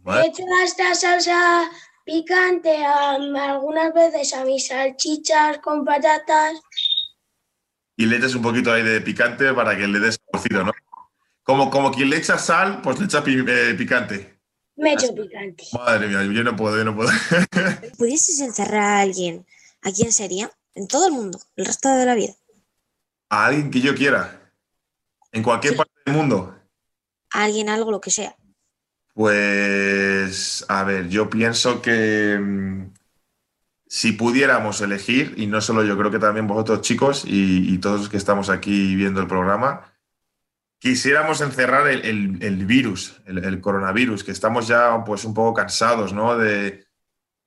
He 0.06 0.26
hecho 0.26 0.44
esta 0.64 0.94
salsa 0.94 1.68
picante 2.04 2.84
algunas 2.84 3.92
veces 3.92 4.32
a 4.34 4.44
mis 4.44 4.68
salchichas 4.68 5.58
con 5.58 5.84
patatas. 5.84 6.60
Y 7.96 8.06
le 8.06 8.16
echas 8.18 8.34
un 8.34 8.42
poquito 8.42 8.72
ahí 8.72 8.82
de 8.82 9.00
picante 9.00 9.52
para 9.52 9.76
que 9.76 9.86
le 9.88 9.98
des 9.98 10.18
saborcito, 10.30 10.62
¿no? 10.64 10.72
Como, 11.42 11.70
como 11.70 11.90
quien 11.90 12.10
le 12.10 12.18
echa 12.18 12.38
sal, 12.38 12.80
pues 12.82 12.98
le 13.00 13.06
echa 13.06 13.24
pi- 13.24 13.44
eh, 13.46 13.74
picante. 13.76 14.35
Me 14.76 14.92
echo 14.92 15.14
picante. 15.14 15.64
Madre 15.72 16.08
mía, 16.08 16.22
yo 16.24 16.44
no 16.44 16.54
puedo, 16.54 16.76
yo 16.76 16.84
no 16.84 16.94
puedo. 16.94 17.10
¿Pudieses 17.98 18.40
encerrar 18.40 18.82
a 18.82 19.00
alguien? 19.00 19.46
¿A 19.82 19.90
quién 19.90 20.12
sería? 20.12 20.50
En 20.74 20.86
todo 20.86 21.06
el 21.06 21.12
mundo, 21.12 21.40
el 21.56 21.64
resto 21.64 21.88
de 21.88 22.04
la 22.04 22.14
vida. 22.14 22.34
A 23.30 23.46
alguien 23.46 23.70
que 23.70 23.80
yo 23.80 23.94
quiera, 23.94 24.52
en 25.32 25.42
cualquier 25.42 25.72
Sí. 25.72 25.78
parte 25.78 25.92
del 26.04 26.14
mundo. 26.14 26.54
A 27.32 27.44
alguien, 27.44 27.68
algo, 27.68 27.90
lo 27.90 28.00
que 28.00 28.10
sea. 28.10 28.36
Pues, 29.14 30.64
a 30.68 30.84
ver, 30.84 31.08
yo 31.08 31.30
pienso 31.30 31.80
que 31.80 32.38
mm, 32.38 32.92
si 33.86 34.12
pudiéramos 34.12 34.80
elegir, 34.82 35.34
y 35.38 35.46
no 35.46 35.60
solo 35.62 35.82
yo, 35.84 35.96
creo 35.96 36.10
que 36.10 36.18
también 36.18 36.46
vosotros 36.46 36.82
chicos 36.82 37.24
y, 37.26 37.72
y 37.74 37.78
todos 37.78 38.00
los 38.00 38.08
que 38.10 38.18
estamos 38.18 38.50
aquí 38.50 38.94
viendo 38.94 39.20
el 39.22 39.26
programa, 39.26 39.90
quisiéramos 40.90 41.40
encerrar 41.40 41.88
el, 41.88 42.04
el- 42.04 42.38
el 42.42 42.64
virus, 42.64 43.20
el, 43.26 43.38
el 43.44 43.60
coronavirus, 43.60 44.22
que 44.22 44.30
estamos 44.30 44.68
ya 44.68 45.02
pues 45.04 45.24
un 45.24 45.34
poco 45.34 45.52
cansados, 45.54 46.12
¿no? 46.12 46.38
De 46.38 46.86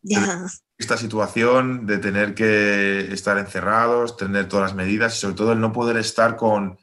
Ya. 0.01 0.45
esta 0.77 0.97
situación, 0.97 1.85
de 1.85 1.99
tener 1.99 2.33
que 2.33 3.11
estar 3.13 3.37
encerrados, 3.37 4.17
tener 4.17 4.47
todas 4.49 4.71
las 4.71 4.75
medidas 4.75 5.15
y 5.15 5.19
sobre 5.21 5.35
todo 5.35 5.53
el 5.53 5.61
no 5.61 5.71
poder 5.71 5.95
estar 5.97 6.35
con, 6.35 6.77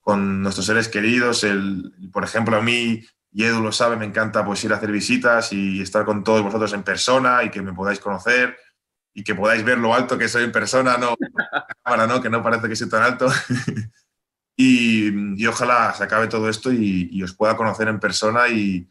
con 0.00 0.40
nuestros 0.42 0.66
seres 0.66 0.86
queridos. 0.88 1.42
El, 1.42 1.92
por 2.12 2.22
ejemplo, 2.22 2.56
a 2.56 2.62
mí, 2.62 3.04
y 3.32 3.44
Edu 3.44 3.60
lo 3.60 3.72
sabe, 3.72 3.96
me 3.96 4.06
encanta 4.06 4.44
pues 4.44 4.62
ir 4.64 4.72
a 4.72 4.76
hacer 4.76 4.92
visitas 4.92 5.52
y 5.52 5.82
estar 5.82 6.04
con 6.04 6.22
todos 6.22 6.42
vosotros 6.44 6.72
en 6.74 6.82
persona 6.84 7.42
y 7.42 7.50
que 7.50 7.60
me 7.62 7.72
podáis 7.72 7.98
conocer 7.98 8.56
y 9.14 9.24
que 9.24 9.34
podáis 9.34 9.64
ver 9.64 9.78
lo 9.78 9.92
alto 9.94 10.16
que 10.16 10.28
soy 10.28 10.44
en 10.44 10.52
persona, 10.52 10.96
no, 10.96 11.16
cámara, 11.84 12.06
¿no? 12.06 12.20
que 12.22 12.30
no 12.30 12.40
parece 12.42 12.68
que 12.68 12.76
soy 12.76 12.88
tan 12.88 13.02
alto. 13.02 13.26
y, 14.60 15.40
y 15.40 15.46
ojalá 15.46 15.94
se 15.94 16.02
acabe 16.02 16.26
todo 16.26 16.48
esto 16.48 16.72
y, 16.72 17.08
y 17.12 17.22
os 17.22 17.32
pueda 17.32 17.56
conocer 17.56 17.86
en 17.86 18.00
persona 18.00 18.48
y, 18.48 18.86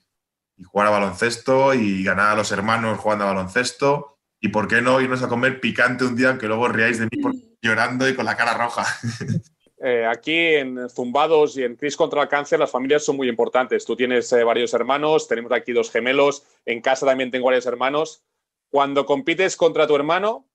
y 0.55 0.63
jugar 0.63 0.87
a 0.87 0.91
baloncesto 0.91 1.73
y 1.73 2.03
ganar 2.03 2.29
a 2.31 2.35
los 2.35 2.51
hermanos 2.53 2.97
jugando 2.99 3.25
a 3.25 3.33
baloncesto. 3.33 4.17
Y 4.39 4.47
por 4.47 4.67
qué 4.67 4.81
no 4.81 5.01
irnos 5.01 5.21
a 5.23 5.27
comer 5.27 5.59
picante 5.59 6.05
un 6.05 6.15
día, 6.15 6.29
aunque 6.29 6.47
luego 6.47 6.69
riáis 6.69 6.99
de 6.99 7.05
mí 7.11 7.21
por- 7.21 7.33
llorando 7.61 8.07
y 8.07 8.15
con 8.15 8.25
la 8.25 8.37
cara 8.37 8.53
roja. 8.55 8.85
Eh, 9.79 10.07
aquí 10.07 10.33
en 10.35 10.89
Zumbados 10.89 11.55
y 11.55 11.63
en 11.63 11.75
Cris 11.75 11.95
contra 11.95 12.23
el 12.23 12.27
Cáncer 12.27 12.57
las 12.57 12.71
familias 12.71 13.05
son 13.05 13.15
muy 13.15 13.29
importantes. 13.29 13.85
Tú 13.85 13.95
tienes 13.95 14.33
eh, 14.33 14.43
varios 14.43 14.73
hermanos, 14.73 15.27
tenemos 15.27 15.51
aquí 15.51 15.71
dos 15.71 15.91
gemelos, 15.91 16.41
en 16.65 16.81
casa 16.81 17.05
también 17.05 17.29
tengo 17.29 17.45
varios 17.45 17.67
hermanos. 17.67 18.23
Cuando 18.71 19.05
compites 19.05 19.55
contra 19.55 19.85
tu 19.85 19.95
hermano, 19.95 20.47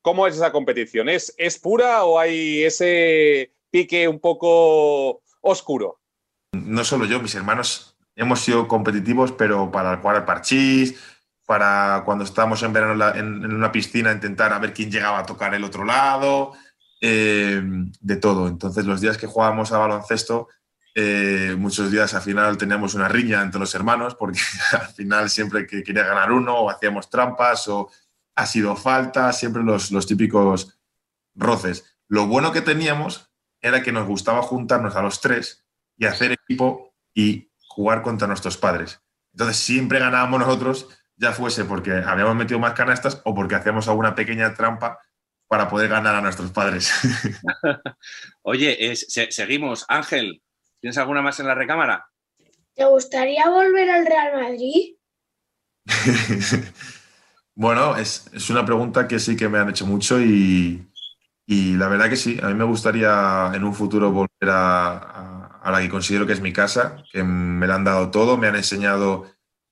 ¿cómo 0.00 0.26
es 0.26 0.36
esa 0.36 0.52
competición? 0.52 1.10
¿Es, 1.10 1.34
es 1.36 1.58
pura 1.58 2.04
o 2.04 2.18
hay 2.18 2.64
ese 2.64 3.52
pique 3.72 4.06
un 4.06 4.20
poco 4.20 5.22
oscuro? 5.40 6.02
no 6.52 6.84
solo 6.84 7.06
yo, 7.06 7.20
mis 7.20 7.34
hermanos 7.34 7.96
hemos 8.14 8.40
sido 8.40 8.68
competitivos, 8.68 9.32
pero 9.32 9.70
para 9.70 9.96
jugar 9.96 10.16
al 10.16 10.24
parchís, 10.24 10.98
para 11.46 12.02
cuando 12.04 12.24
estábamos 12.24 12.62
en 12.62 12.72
verano 12.72 13.14
en, 13.14 13.52
una 13.52 13.72
piscina 13.72 14.12
intentar 14.12 14.52
a 14.52 14.58
ver 14.58 14.72
quién 14.72 14.90
llegaba 14.90 15.20
a 15.20 15.26
tocar 15.26 15.54
el 15.54 15.64
otro 15.64 15.84
lado, 15.84 16.52
eh, 17.00 17.62
de 18.00 18.16
todo. 18.16 18.48
Entonces 18.48 18.84
los 18.84 19.00
días 19.00 19.16
que 19.16 19.26
jugábamos 19.26 19.72
a 19.72 19.78
baloncesto, 19.78 20.48
eh, 20.94 21.56
muchos 21.58 21.90
días 21.90 22.12
al 22.12 22.22
final 22.22 22.58
teníamos 22.58 22.94
una 22.94 23.08
riña 23.08 23.42
entre 23.42 23.60
los 23.60 23.74
hermanos, 23.74 24.14
porque 24.14 24.38
al 24.72 24.88
final 24.88 25.30
siempre 25.30 25.66
que 25.66 25.82
quería 25.82 26.04
ganar 26.04 26.30
uno 26.32 26.54
o 26.54 26.70
hacíamos 26.70 27.08
trampas 27.08 27.66
o 27.68 27.90
ha 28.34 28.46
sido 28.46 28.76
falta, 28.76 29.32
siempre 29.32 29.62
los, 29.62 29.90
los 29.90 30.06
típicos 30.06 30.78
roces. 31.34 31.96
Lo 32.08 32.26
bueno 32.26 32.52
que 32.52 32.60
teníamos 32.60 33.31
era 33.62 33.82
que 33.82 33.92
nos 33.92 34.06
gustaba 34.06 34.42
juntarnos 34.42 34.94
a 34.96 35.02
los 35.02 35.20
tres 35.20 35.64
y 35.96 36.04
hacer 36.06 36.32
equipo 36.32 36.94
y 37.14 37.50
jugar 37.68 38.02
contra 38.02 38.26
nuestros 38.28 38.56
padres. 38.58 39.00
Entonces 39.32 39.56
siempre 39.56 39.98
ganábamos 39.98 40.40
nosotros, 40.40 40.88
ya 41.16 41.32
fuese 41.32 41.64
porque 41.64 41.92
habíamos 41.92 42.34
metido 42.36 42.58
más 42.58 42.74
canastas 42.74 43.22
o 43.24 43.34
porque 43.34 43.54
hacíamos 43.54 43.88
alguna 43.88 44.14
pequeña 44.14 44.52
trampa 44.54 44.98
para 45.48 45.68
poder 45.68 45.88
ganar 45.88 46.14
a 46.14 46.20
nuestros 46.20 46.50
padres. 46.50 46.92
Oye, 48.42 48.90
es- 48.90 49.06
se- 49.08 49.30
seguimos. 49.30 49.84
Ángel, 49.88 50.42
¿tienes 50.80 50.98
alguna 50.98 51.22
más 51.22 51.38
en 51.40 51.46
la 51.46 51.54
recámara? 51.54 52.06
¿Te 52.74 52.84
gustaría 52.86 53.48
volver 53.48 53.88
al 53.90 54.06
Real 54.06 54.42
Madrid? 54.42 54.96
bueno, 57.54 57.96
es, 57.96 58.28
es 58.32 58.50
una 58.50 58.64
pregunta 58.64 59.06
que 59.06 59.18
sí 59.18 59.36
que 59.36 59.48
me 59.48 59.58
han 59.58 59.68
hecho 59.70 59.86
mucho 59.86 60.20
y, 60.20 60.86
y 61.46 61.74
la 61.76 61.88
verdad 61.88 62.08
que 62.08 62.16
sí, 62.16 62.38
a 62.42 62.48
mí 62.48 62.54
me 62.54 62.64
gustaría 62.64 63.50
en 63.54 63.64
un 63.64 63.74
futuro 63.74 64.10
volver 64.12 64.50
a, 64.50 64.96
a- 65.62 65.70
la 65.70 65.80
que 65.80 65.88
considero 65.88 66.26
que 66.26 66.32
es 66.32 66.40
mi 66.40 66.52
casa, 66.52 66.96
que 67.12 67.22
me 67.22 67.66
la 67.66 67.76
han 67.76 67.84
dado 67.84 68.10
todo, 68.10 68.36
me 68.36 68.48
han 68.48 68.56
enseñado 68.56 69.26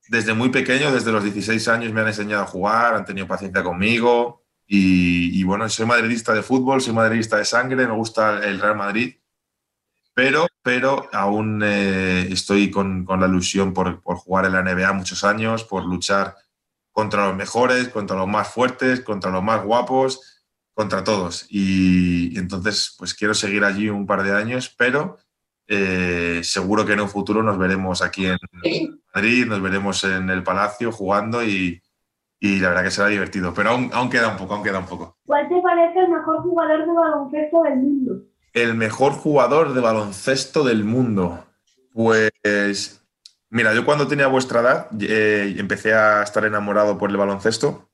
desde 0.08 0.34
muy 0.34 0.50
pequeño, 0.50 0.92
desde 0.92 1.12
los 1.12 1.22
16 1.24 1.66
años 1.68 1.92
me 1.92 2.00
han 2.00 2.08
enseñado 2.08 2.42
a 2.42 2.46
jugar, 2.46 2.94
han 2.94 3.04
tenido 3.04 3.26
paciencia 3.26 3.62
conmigo. 3.62 4.42
Y, 4.66 5.38
y 5.40 5.42
bueno, 5.44 5.68
soy 5.68 5.86
madridista 5.86 6.32
de 6.32 6.42
fútbol, 6.42 6.80
soy 6.80 6.92
madridista 6.94 7.36
de 7.38 7.44
sangre, 7.44 7.86
me 7.88 7.94
gusta 7.94 8.38
el 8.46 8.60
Real 8.60 8.76
Madrid, 8.76 9.16
pero, 10.14 10.46
pero 10.62 11.08
aún 11.12 11.62
eh, 11.64 12.28
estoy 12.30 12.70
con, 12.70 13.04
con 13.04 13.20
la 13.20 13.26
ilusión 13.26 13.72
por, 13.72 14.02
por 14.02 14.16
jugar 14.16 14.46
en 14.46 14.52
la 14.52 14.60
NBA 14.60 14.92
muchos 14.92 15.24
años, 15.24 15.64
por 15.64 15.84
luchar 15.84 16.36
contra 16.92 17.26
los 17.28 17.36
mejores, 17.36 17.88
contra 17.88 18.16
los 18.16 18.28
más 18.28 18.48
fuertes, 18.48 19.00
contra 19.00 19.30
los 19.30 19.42
más 19.42 19.64
guapos, 19.64 20.39
contra 20.80 21.04
todos. 21.04 21.44
Y, 21.50 22.34
y 22.34 22.38
entonces, 22.38 22.94
pues 22.99 23.12
quiero 23.12 23.34
seguir 23.34 23.64
allí 23.64 23.90
un 23.90 24.06
par 24.06 24.22
de 24.22 24.32
años, 24.32 24.75
pero 24.78 25.18
eh, 25.68 26.40
seguro 26.42 26.87
que 26.87 26.94
en 26.94 27.00
un 27.00 27.08
futuro 27.10 27.42
nos 27.42 27.58
veremos 27.58 28.00
aquí 28.00 28.25
en 28.25 28.38
Madrid, 29.14 29.46
nos 29.46 29.60
veremos 29.60 30.02
en 30.04 30.30
el 30.30 30.42
Palacio 30.42 30.90
jugando 30.90 31.44
y, 31.44 31.82
y 32.38 32.60
la 32.60 32.70
verdad 32.70 32.84
que 32.84 32.90
será 32.90 33.08
divertido. 33.08 33.52
Pero 33.52 33.70
aún, 33.70 33.90
aún 33.92 34.08
queda 34.08 34.28
un 34.28 34.38
poco, 34.38 34.54
aún 34.54 34.64
queda 34.64 34.78
un 34.78 34.87
poco. 34.87 35.18
¿Cuál 35.26 35.50
te 35.50 35.60
parece 35.60 35.99
el 35.99 36.08
mejor 36.08 36.38
jugador 36.40 36.87
de 36.87 36.92
baloncesto 36.94 37.62
del 37.62 37.76
mundo? 37.76 38.22
El 38.54 38.75
mejor 38.75 39.12
jugador 39.12 39.75
de 39.75 39.80
baloncesto 39.82 40.64
del 40.64 40.82
mundo. 40.82 41.44
Pues, 41.92 43.02
mira, 43.50 43.75
yo 43.75 43.84
cuando 43.84 44.08
tenía 44.08 44.28
vuestra 44.28 44.60
edad 44.60 44.88
eh, 44.99 45.56
empecé 45.58 45.92
a 45.92 46.22
estar 46.22 46.46
enamorado 46.46 46.96
por 46.96 47.10
el 47.10 47.18
baloncesto 47.18 47.90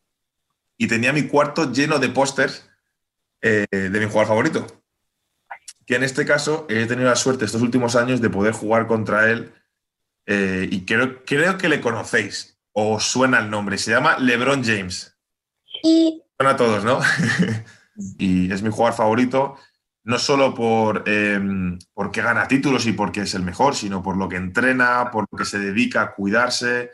y 0.78 0.86
tenía 0.86 1.12
mi 1.12 1.26
cuarto 1.26 1.72
lleno 1.72 1.98
de 1.98 2.10
pósters 2.10 2.65
eh, 3.46 3.66
de 3.70 4.00
mi 4.00 4.06
jugador 4.06 4.26
favorito. 4.26 4.66
Que 5.86 5.96
en 5.96 6.02
este 6.02 6.24
caso 6.24 6.66
he 6.68 6.86
tenido 6.86 7.08
la 7.08 7.16
suerte 7.16 7.44
estos 7.44 7.62
últimos 7.62 7.94
años 7.94 8.20
de 8.20 8.30
poder 8.30 8.52
jugar 8.52 8.86
contra 8.86 9.30
él 9.30 9.52
eh, 10.26 10.68
y 10.70 10.84
creo, 10.84 11.24
creo 11.24 11.56
que 11.56 11.68
le 11.68 11.80
conocéis 11.80 12.58
o 12.72 12.94
os 12.94 13.04
suena 13.04 13.38
el 13.38 13.48
nombre. 13.50 13.78
Se 13.78 13.92
llama 13.92 14.18
LeBron 14.18 14.64
James. 14.64 15.16
Y 15.82 16.22
Suena 16.36 16.52
a 16.52 16.56
todos, 16.56 16.84
¿no? 16.84 17.00
y 18.18 18.52
es 18.52 18.62
mi 18.62 18.70
jugador 18.70 18.94
favorito, 18.94 19.56
no 20.04 20.18
solo 20.18 20.54
por 20.54 21.04
eh, 21.06 21.40
porque 21.94 22.20
gana 22.20 22.48
títulos 22.48 22.86
y 22.86 22.92
porque 22.92 23.22
es 23.22 23.34
el 23.34 23.42
mejor, 23.42 23.74
sino 23.74 24.02
por 24.02 24.16
lo 24.16 24.28
que 24.28 24.36
entrena, 24.36 25.10
por 25.10 25.26
lo 25.30 25.38
que 25.38 25.44
se 25.44 25.58
dedica 25.58 26.02
a 26.02 26.14
cuidarse, 26.14 26.90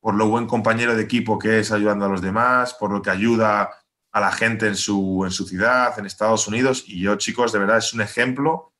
por 0.00 0.14
lo 0.14 0.28
buen 0.28 0.46
compañero 0.46 0.94
de 0.94 1.02
equipo 1.02 1.38
que 1.38 1.60
es 1.60 1.72
ayudando 1.72 2.04
a 2.04 2.08
los 2.08 2.20
demás, 2.20 2.74
por 2.74 2.90
lo 2.90 3.00
que 3.00 3.10
ayuda 3.10 3.70
a 4.12 4.20
la 4.20 4.30
gente 4.32 4.66
en 4.66 4.76
su, 4.76 5.22
en 5.24 5.30
su 5.30 5.46
ciudad, 5.46 5.98
en 5.98 6.06
Estados 6.06 6.46
Unidos. 6.46 6.84
Y 6.86 7.00
yo, 7.00 7.16
chicos, 7.16 7.52
de 7.52 7.58
verdad 7.58 7.78
es 7.78 7.92
un 7.94 8.00
ejemplo 8.02 8.72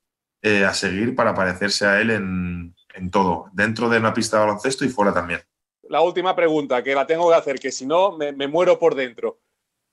eh, 0.43 0.65
a 0.65 0.75
seguir 0.75 1.15
para 1.15 1.35
parecerse 1.35 1.87
a 1.87 2.01
él 2.01 2.11
en, 2.11 2.75
en 2.95 3.11
todo, 3.11 3.47
dentro 3.53 3.89
de 3.89 3.99
una 3.99 4.13
pista 4.13 4.37
de 4.39 4.45
baloncesto 4.47 4.85
y 4.85 4.89
fuera 4.89 5.13
también. 5.15 5.41
La 5.89 6.01
última 6.01 6.35
pregunta 6.37 6.83
que 6.83 6.95
la 6.95 7.07
tengo 7.07 7.29
que 7.31 7.35
hacer, 7.37 7.59
que 7.59 7.73
si 7.73 7.87
no 7.87 8.17
me, 8.17 8.33
me 8.33 8.47
muero 8.49 8.79
por 8.79 8.95
dentro. 8.95 9.41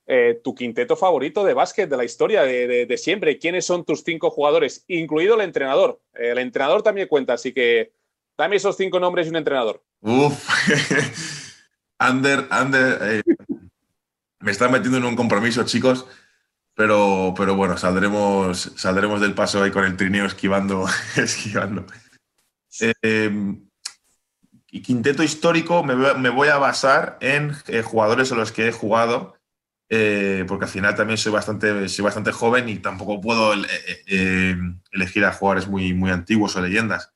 Eh, 0.06 0.40
tu 0.42 0.54
quinteto 0.56 0.96
favorito 0.96 1.44
de 1.44 1.54
básquet 1.54 1.88
de 1.88 1.96
la 1.96 2.04
historia 2.04 2.42
de, 2.42 2.66
de- 2.66 2.86
de 2.86 2.98
siempre. 2.98 3.38
¿Quiénes 3.38 3.64
son 3.64 3.84
tus 3.84 4.02
cinco 4.02 4.30
jugadores? 4.30 4.84
Incluido 4.88 5.36
el 5.36 5.42
entrenador. 5.42 6.00
Eh, 6.14 6.30
el 6.30 6.38
entrenador 6.38 6.82
también 6.82 7.06
cuenta, 7.06 7.34
así 7.34 7.52
que 7.52 7.92
dame 8.36 8.56
esos 8.56 8.76
cinco 8.76 8.98
nombres 8.98 9.26
y 9.26 9.30
un 9.30 9.36
entrenador. 9.36 9.84
Uf. 10.00 10.48
Ander, 11.98 12.46
Ander, 12.50 12.98
eh, 13.02 13.22
me 14.40 14.50
está 14.50 14.68
metiendo 14.68 14.98
en 14.98 15.04
un 15.04 15.16
compromiso, 15.16 15.64
chicos, 15.64 16.06
pero, 16.74 17.34
pero 17.36 17.54
bueno, 17.56 17.76
saldremos, 17.76 18.72
saldremos 18.76 19.20
del 19.20 19.34
paso 19.34 19.62
ahí 19.62 19.70
con 19.70 19.84
el 19.84 19.96
trineo 19.96 20.24
esquivando. 20.26 20.86
esquivando. 21.16 21.86
Eh, 23.02 23.54
y 24.72 24.82
quinteto 24.82 25.22
histórico 25.22 25.82
me, 25.82 25.94
voy- 25.94 26.18
me 26.18 26.28
voy 26.30 26.48
a 26.48 26.58
basar 26.58 27.18
en 27.20 27.52
eh, 27.66 27.82
jugadores 27.82 28.30
en 28.30 28.38
los 28.38 28.52
que 28.52 28.68
he 28.68 28.72
jugado, 28.72 29.34
eh, 29.88 30.44
porque 30.46 30.66
al 30.66 30.70
final 30.70 30.94
también 30.94 31.18
soy 31.18 31.32
bastante, 31.32 31.88
soy 31.88 32.04
bastante 32.04 32.30
joven 32.30 32.68
y 32.68 32.76
tampoco 32.78 33.20
puedo 33.20 33.52
eh, 34.06 34.56
elegir 34.92 35.24
a 35.24 35.32
jugadores 35.32 35.66
muy, 35.66 35.92
muy 35.92 36.10
antiguos 36.12 36.54
o 36.56 36.60
leyendas. 36.62 37.12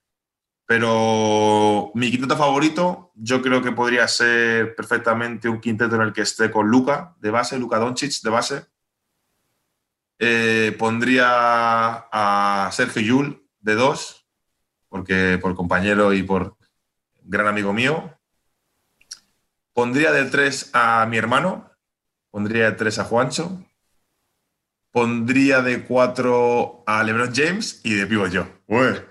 Pero 0.66 1.90
mi 1.94 2.10
quinteto 2.10 2.36
favorito, 2.36 3.12
yo 3.14 3.42
creo 3.42 3.62
que 3.62 3.72
podría 3.72 4.08
ser 4.08 4.74
perfectamente 4.74 5.48
un 5.48 5.60
quinteto 5.60 5.96
en 5.96 6.02
el 6.02 6.12
que 6.12 6.22
esté 6.22 6.50
con 6.50 6.68
Luca 6.68 7.14
de 7.20 7.30
base, 7.30 7.58
Luca 7.58 7.78
Doncic 7.78 8.22
de 8.22 8.30
base. 8.30 8.66
Eh, 10.18 10.74
pondría 10.78 11.26
a 12.10 12.70
Sergio 12.72 13.02
Yul 13.02 13.46
de 13.60 13.74
dos, 13.74 14.26
porque 14.88 15.38
por 15.40 15.54
compañero 15.54 16.14
y 16.14 16.22
por 16.22 16.56
gran 17.22 17.46
amigo 17.46 17.72
mío. 17.72 18.18
Pondría 19.74 20.12
de 20.12 20.24
tres 20.26 20.70
a 20.72 21.04
mi 21.06 21.18
hermano, 21.18 21.70
pondría 22.30 22.70
de 22.70 22.76
tres 22.76 22.98
a 22.98 23.04
Juancho, 23.04 23.60
pondría 24.92 25.60
de 25.60 25.84
cuatro 25.84 26.84
a 26.86 27.02
LeBron 27.02 27.34
James 27.34 27.80
y 27.82 27.94
de 27.94 28.06
pivo 28.06 28.28
yo. 28.28 28.46
Ué. 28.66 29.04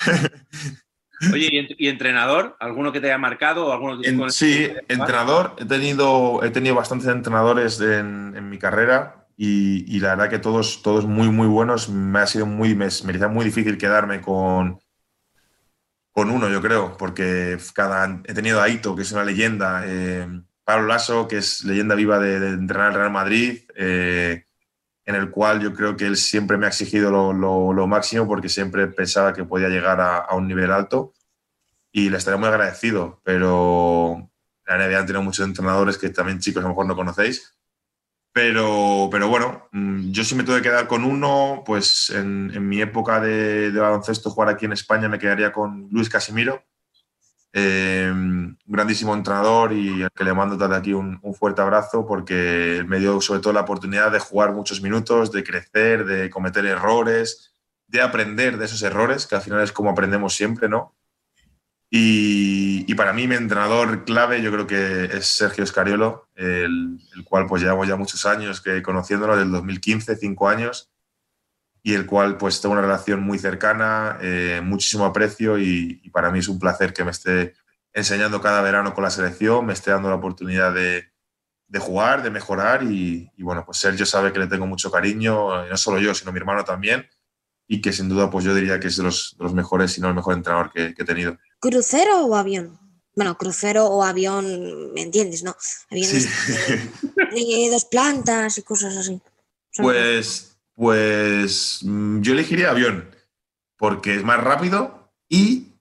Oye, 1.28 1.48
¿y, 1.52 1.56
ent- 1.58 1.74
y 1.78 1.88
entrenador? 1.88 2.56
¿Alguno 2.60 2.92
que 2.92 3.00
te 3.00 3.06
haya 3.08 3.18
marcado? 3.18 3.66
o 3.66 3.72
alguno 3.72 4.00
que 4.00 4.08
En- 4.08 4.18
con 4.18 4.30
sí, 4.30 4.64
entrenador. 4.88 5.54
He 5.58 5.64
tenido, 5.66 6.42
he 6.42 6.50
tenido 6.50 6.74
bastantes 6.74 7.08
entrenadores 7.08 7.80
en, 7.80 8.34
en 8.36 8.48
mi 8.48 8.58
carrera 8.58 9.26
y, 9.36 9.84
y 9.94 10.00
la 10.00 10.10
verdad 10.16 10.30
que 10.30 10.38
todos, 10.38 10.82
todos 10.82 11.06
muy, 11.06 11.28
muy 11.30 11.46
buenos. 11.48 11.88
Me 11.88 12.20
ha 12.20 12.26
sido 12.26 12.46
muy, 12.46 12.74
me, 12.74 12.86
me 12.86 13.04
parecía 13.06 13.28
muy 13.28 13.44
difícil 13.44 13.78
quedarme 13.78 14.20
con, 14.20 14.78
con 16.12 16.30
uno, 16.30 16.48
yo 16.48 16.60
creo, 16.60 16.96
porque 16.96 17.56
cada, 17.74 18.20
he 18.24 18.34
tenido 18.34 18.60
a 18.60 18.64
Aito, 18.64 18.96
que 18.96 19.02
es 19.02 19.12
una 19.12 19.24
leyenda, 19.24 19.82
eh, 19.86 20.26
Pablo 20.64 20.86
Lasso, 20.88 21.28
que 21.28 21.38
es 21.38 21.64
leyenda 21.64 21.94
viva 21.94 22.18
de, 22.18 22.40
de 22.40 22.48
entrenar 22.50 22.88
el 22.92 22.94
Real 22.98 23.10
Madrid, 23.12 23.60
eh, 23.76 24.44
en 25.10 25.16
el 25.16 25.30
cual 25.30 25.60
yo 25.60 25.74
creo 25.74 25.96
que 25.96 26.06
él 26.06 26.16
siempre 26.16 26.56
me 26.56 26.66
ha 26.66 26.68
exigido 26.68 27.10
lo, 27.10 27.86
máximo 27.86 28.26
porque 28.26 28.48
siempre 28.48 28.86
pensaba 28.86 29.32
que 29.32 29.44
podía 29.44 29.68
llegar 29.68 30.00
a, 30.00 30.34
un 30.34 30.46
nivel 30.46 30.70
alto 30.70 31.12
y 31.92 32.08
le 32.08 32.16
estaré 32.16 32.36
muy 32.36 32.48
agradecido, 32.48 33.20
pero 33.24 34.30
la 34.64 34.78
NBA 34.78 34.98
han 34.98 35.06
tenido 35.06 35.22
muchos 35.22 35.44
entrenadores 35.46 35.98
que 35.98 36.10
también 36.10 36.38
chicos 36.38 36.60
a 36.60 36.62
lo 36.62 36.68
mejor 36.70 36.86
no 36.86 36.96
conocéis. 36.96 37.56
Pero, 38.32 39.08
pero 39.10 39.28
bueno, 39.28 39.68
mm, 39.72 40.12
yo 40.12 40.22
sí 40.22 40.36
me 40.36 40.44
tengo 40.44 40.56
que 40.56 40.62
quedar 40.62 40.86
con 40.86 41.02
uno, 41.02 41.64
pues 41.66 42.10
en, 42.10 42.52
en 42.54 42.68
mi 42.68 42.80
época 42.80 43.20
de, 43.20 43.72
de 43.72 43.80
baloncesto 43.80 44.30
jugar 44.30 44.50
aquí 44.50 44.66
en 44.66 44.72
España 44.72 45.08
me 45.08 45.18
quedaría 45.18 45.52
con 45.52 45.88
Luis 45.90 46.08
Casimiro, 46.08 46.62
un 47.52 48.58
grandísimo 48.66 49.14
entrenador 49.14 49.72
y 49.72 50.02
al 50.02 50.12
que 50.12 50.24
le 50.24 50.34
mando 50.34 50.56
desde 50.56 50.76
aquí 50.76 50.92
un, 50.92 51.18
un 51.22 51.34
fuerte 51.34 51.62
abrazo 51.62 52.06
porque 52.06 52.84
me 52.86 52.98
dio 52.98 53.20
sobre 53.20 53.40
todo 53.40 53.52
la 53.52 53.62
oportunidad 53.62 54.12
de 54.12 54.20
jugar 54.20 54.52
muchos 54.52 54.80
minutos, 54.80 55.32
de 55.32 55.42
crecer, 55.42 56.04
de 56.04 56.30
cometer 56.30 56.64
errores, 56.66 57.54
de 57.88 58.00
aprender 58.02 58.56
de 58.56 58.66
esos 58.66 58.82
errores, 58.82 59.26
que 59.26 59.34
al 59.34 59.42
final 59.42 59.62
es 59.62 59.72
como 59.72 59.90
aprendemos 59.90 60.34
siempre, 60.34 60.68
¿no? 60.68 60.94
Y, 61.92 62.84
y 62.90 62.94
para 62.94 63.12
mí 63.12 63.26
mi 63.26 63.34
entrenador 63.34 64.04
clave 64.04 64.40
yo 64.42 64.52
creo 64.52 64.66
que 64.68 65.04
es 65.06 65.26
Sergio 65.26 65.64
Escariolo, 65.64 66.28
el, 66.36 67.00
el 67.16 67.24
cual 67.24 67.46
pues 67.46 67.62
llevamos 67.62 67.88
ya 67.88 67.96
muchos 67.96 68.24
años 68.26 68.60
que 68.60 68.80
conociéndolo, 68.80 69.36
del 69.36 69.50
2015, 69.50 70.14
cinco 70.14 70.48
años, 70.48 70.92
y 71.82 71.94
el 71.94 72.06
cual 72.06 72.36
pues 72.36 72.60
tengo 72.60 72.72
una 72.74 72.82
relación 72.82 73.22
muy 73.22 73.38
cercana, 73.38 74.18
eh, 74.20 74.60
muchísimo 74.62 75.04
aprecio 75.04 75.58
y, 75.58 76.00
y 76.02 76.10
para 76.10 76.30
mí 76.30 76.40
es 76.40 76.48
un 76.48 76.58
placer 76.58 76.92
que 76.92 77.04
me 77.04 77.10
esté 77.10 77.54
enseñando 77.92 78.40
cada 78.40 78.60
verano 78.62 78.94
con 78.94 79.02
la 79.04 79.10
selección, 79.10 79.66
me 79.66 79.72
esté 79.72 79.90
dando 79.90 80.08
la 80.10 80.16
oportunidad 80.16 80.72
de, 80.74 81.10
de 81.68 81.78
jugar, 81.78 82.22
de 82.22 82.30
mejorar 82.30 82.82
y, 82.82 83.30
y, 83.36 83.42
bueno, 83.42 83.64
pues 83.64 83.78
Sergio 83.78 84.04
sabe 84.06 84.32
que 84.32 84.38
le 84.38 84.46
tengo 84.46 84.66
mucho 84.66 84.90
cariño, 84.90 85.64
eh, 85.64 85.68
no 85.70 85.76
solo 85.76 85.98
yo, 85.98 86.14
sino 86.14 86.32
mi 86.32 86.38
hermano 86.38 86.64
también 86.64 87.08
y 87.66 87.80
que 87.80 87.92
sin 87.92 88.08
duda 88.08 88.28
pues 88.30 88.44
yo 88.44 88.54
diría 88.54 88.80
que 88.80 88.88
es 88.88 88.96
de 88.96 89.04
los, 89.04 89.36
de 89.38 89.44
los 89.44 89.54
mejores, 89.54 89.92
si 89.92 90.00
no 90.00 90.08
el 90.08 90.14
mejor 90.14 90.34
entrenador 90.34 90.70
que, 90.72 90.92
que 90.94 91.02
he 91.02 91.06
tenido. 91.06 91.38
¿Crucero 91.60 92.26
o 92.26 92.34
avión? 92.36 92.78
Bueno, 93.14 93.36
crucero 93.38 93.86
o 93.86 94.02
avión, 94.02 94.92
¿me 94.92 95.02
entiendes, 95.02 95.42
no? 95.42 95.56
Aviones 95.90 96.24
Sí. 96.24 96.54
de, 97.14 97.64
de 97.64 97.68
dos 97.70 97.84
plantas 97.84 98.58
y 98.58 98.62
cosas 98.62 98.96
así. 98.96 99.20
Pues, 99.76 100.49
pues 100.80 101.80
mm, 101.82 102.22
yo 102.22 102.32
elegiría 102.32 102.70
avión, 102.70 103.14
porque 103.76 104.14
es 104.14 104.24
más 104.24 104.42
rápido 104.42 105.12
y, 105.28 105.74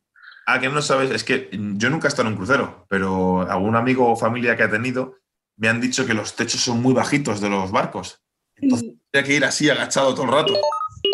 a 0.45 0.59
que 0.59 0.67
no 0.67 0.81
sabes, 0.81 1.11
es 1.11 1.23
que 1.23 1.47
yo 1.53 1.89
nunca 1.89 2.07
he 2.07 2.09
estado 2.09 2.27
en 2.27 2.33
un 2.33 2.37
crucero, 2.37 2.85
pero 2.89 3.49
algún 3.49 3.77
amigo 3.77 4.11
o 4.11 4.17
familia 4.17 4.57
que 4.57 4.63
ha 4.63 4.69
tenido 4.69 5.15
me 5.55 5.69
han 5.69 5.79
dicho 5.79 6.05
que 6.05 6.13
los 6.13 6.35
techos 6.35 6.59
son 6.59 6.81
muy 6.81 6.93
bajitos 6.93 7.39
de 7.39 7.49
los 7.49 7.71
barcos. 7.71 8.21
Entonces 8.57 8.89
hay 9.13 9.23
que 9.23 9.35
ir 9.35 9.45
así 9.45 9.69
agachado 9.69 10.13
todo 10.13 10.25
el 10.25 10.31
rato. 10.33 10.53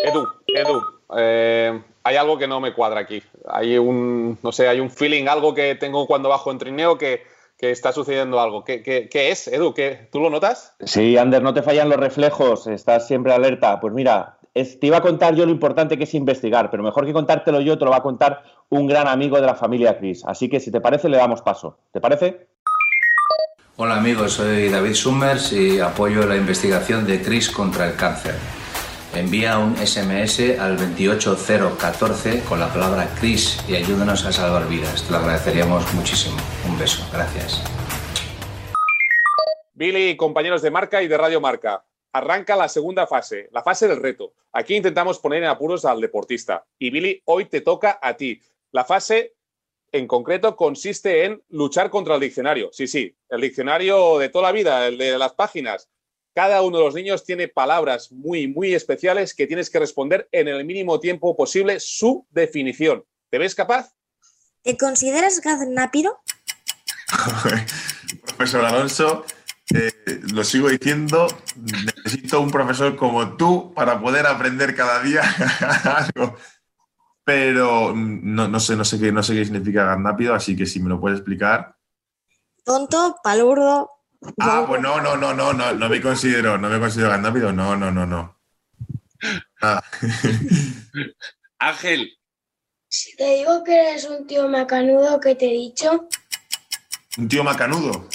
Edu, 0.04 0.28
Edu, 0.48 0.82
eh, 1.16 1.80
hay 2.04 2.16
algo 2.16 2.40
que 2.40 2.48
no 2.48 2.60
me 2.60 2.74
cuadra 2.74 3.02
aquí. 3.02 3.22
Hay 3.48 3.78
un, 3.78 4.40
no 4.42 4.52
sé, 4.52 4.68
hay 4.68 4.80
un 4.80 4.90
feeling, 4.90 5.28
algo 5.28 5.54
que 5.54 5.76
tengo 5.76 6.08
cuando 6.08 6.30
bajo 6.30 6.52
en 6.52 6.58
trineo 6.58 6.98
que, 6.98 7.24
que 7.58 7.72
está 7.72 7.92
sucediendo 7.92 8.40
algo. 8.40 8.64
¿Qué, 8.64 8.84
qué- 8.84 9.08
qué 9.10 9.32
es, 9.32 9.48
Edu? 9.48 9.74
¿Qué, 9.74 10.08
¿Tú 10.12 10.20
lo 10.20 10.30
notas? 10.30 10.76
Sí, 10.82 11.18
Ander, 11.18 11.42
no 11.42 11.54
te 11.54 11.62
fallan 11.62 11.90
los 11.90 11.98
reflejos, 12.00 12.68
estás 12.68 13.08
siempre 13.08 13.34
alerta. 13.34 13.80
Pues 13.80 13.94
mira, 13.94 14.38
es- 14.54 14.80
te 14.80 14.88
iba 14.88 14.98
a 14.98 15.02
contar 15.02 15.36
yo 15.36 15.46
lo 15.46 15.52
importante 15.52 15.98
que 15.98 16.04
es 16.04 16.14
investigar, 16.14 16.70
pero 16.70 16.84
mejor 16.84 17.06
que 17.06 17.14
contártelo 17.14 17.62
yo, 17.62 17.78
te 17.78 17.86
lo 17.86 17.92
va 17.92 17.98
a 17.98 18.04
contar 18.04 18.44
un 18.70 18.88
gran 18.88 19.08
amigo 19.08 19.38
de 19.40 19.46
la 19.46 19.56
familia 19.56 19.98
Chris. 19.98 20.24
Así 20.26 20.50
que 20.50 20.60
si 20.60 20.72
te 20.72 20.82
parece, 20.82 21.08
le 21.10 21.18
damos 21.18 21.42
paso. 21.42 21.78
¿Te 21.92 22.02
parece? 22.02 22.48
Hola 23.78 23.98
amigos, 23.98 24.34
soy 24.34 24.70
David 24.70 24.94
Summers 24.94 25.52
y 25.52 25.80
apoyo 25.82 26.26
la 26.26 26.38
investigación 26.38 27.06
de 27.06 27.22
CRIS 27.22 27.50
contra 27.52 27.86
el 27.88 27.96
cáncer. 27.98 28.36
Envía 29.16 29.60
un 29.60 29.78
SMS 29.78 30.60
al 30.60 30.76
28014 30.76 32.44
con 32.44 32.60
la 32.60 32.68
palabra 32.68 33.08
CRIS 33.18 33.64
y 33.66 33.76
ayúdanos 33.76 34.26
a 34.26 34.34
salvar 34.34 34.68
vidas. 34.68 35.06
Te 35.06 35.12
lo 35.14 35.20
agradeceríamos 35.20 35.94
muchísimo. 35.94 36.36
Un 36.68 36.78
beso, 36.78 37.02
gracias. 37.14 37.64
Billy, 39.74 40.18
compañeros 40.18 40.62
de 40.62 40.70
marca 40.70 41.02
y 41.02 41.08
de 41.08 41.18
Radio 41.18 41.40
Marca. 41.40 41.86
Arranca 42.12 42.58
la 42.58 42.68
segunda 42.68 43.08
fase, 43.08 43.48
la 43.54 43.64
fase 43.64 43.88
del 43.88 44.02
reto. 44.02 44.34
Aquí 44.52 44.76
intentamos 44.76 45.20
poner 45.20 45.44
en 45.44 45.50
apuros 45.50 45.86
al 45.86 46.02
deportista. 46.02 46.66
Y 46.78 46.90
Billy, 46.90 47.22
hoy 47.24 47.46
te 47.46 47.62
toca 47.62 47.98
a 48.02 48.18
ti. 48.18 48.42
La 48.74 48.84
fase 48.84 49.36
en 49.94 50.08
concreto 50.08 50.58
consiste 50.58 51.24
en 51.24 51.42
luchar 51.52 51.90
contra 51.90 52.16
el 52.16 52.22
diccionario. 52.22 52.70
Sí, 52.74 52.86
sí, 52.86 53.16
el 53.30 53.40
diccionario 53.40 54.18
de 54.20 54.28
toda 54.28 54.48
la 54.48 54.52
vida, 54.52 54.88
el 54.88 54.98
de 54.98 55.18
las 55.18 55.34
páginas. 55.36 55.90
Cada 56.36 56.62
uno 56.64 56.80
de 56.80 56.84
los 56.84 56.94
niños 56.94 57.24
tiene 57.24 57.48
palabras 57.48 58.12
muy, 58.12 58.46
muy 58.50 58.74
especiales 58.76 59.34
que 59.34 59.48
tienes 59.48 59.70
que 59.70 59.80
responder 59.80 60.28
en 60.34 60.50
el 60.50 60.66
mínimo 60.66 61.00
tiempo 61.00 61.34
posible 61.34 61.80
su 61.80 62.28
definición. 62.30 63.06
¿Te 63.30 63.38
ves 63.38 63.56
capaz? 63.56 63.94
¿Te 64.62 64.76
consideras 64.78 65.40
gaznápiro? 65.40 66.20
profesor 68.26 68.66
Alonso, 68.66 69.24
eh, 69.74 69.94
lo 70.34 70.44
sigo 70.44 70.68
diciendo, 70.68 71.26
necesito 71.56 72.42
un 72.42 72.52
profesor 72.52 72.98
como 72.98 73.38
tú 73.38 73.74
para 73.74 74.02
poder 74.02 74.28
aprender 74.28 74.76
cada 74.76 75.02
día 75.02 75.22
algo. 76.14 76.36
Pero 77.24 77.96
mm, 77.96 78.36
no, 78.36 78.50
no 78.50 78.60
sé, 78.60 78.76
no, 78.76 78.84
sé 78.84 79.00
qué, 79.00 79.10
no 79.14 79.24
sé 79.24 79.36
qué 79.36 79.46
significa 79.46 79.86
garnápido, 79.86 80.36
así 80.36 80.54
que 80.54 80.66
si 80.66 80.82
me 80.82 80.90
lo 80.90 81.00
puedes 81.00 81.20
explicar. 81.20 81.78
Tonto, 82.66 83.16
palurdo. 83.24 83.95
Ah, 84.40 84.66
pues 84.68 84.82
no, 84.82 85.02
no, 85.02 85.16
no, 85.18 85.34
no, 85.34 85.54
no, 85.54 85.74
no 85.74 85.90
me 85.90 86.02
considero, 86.02 86.58
no 86.58 86.70
me 86.70 86.80
considero 86.80 87.10
garnápido, 87.10 87.52
no, 87.52 87.76
no, 87.76 87.92
no, 87.92 88.06
no. 88.06 88.40
Ah, 89.62 89.84
Ángel, 91.60 92.12
Si 92.88 93.16
te 93.16 93.38
digo 93.38 93.64
que 93.64 93.74
eres 93.74 94.06
un 94.06 94.28
tío 94.28 94.48
macanudo 94.48 95.20
que 95.20 95.36
te 95.36 95.46
he 95.46 95.54
dicho, 95.54 96.08
un 97.18 97.28
tío 97.28 97.44
macanudo. 97.44 98.08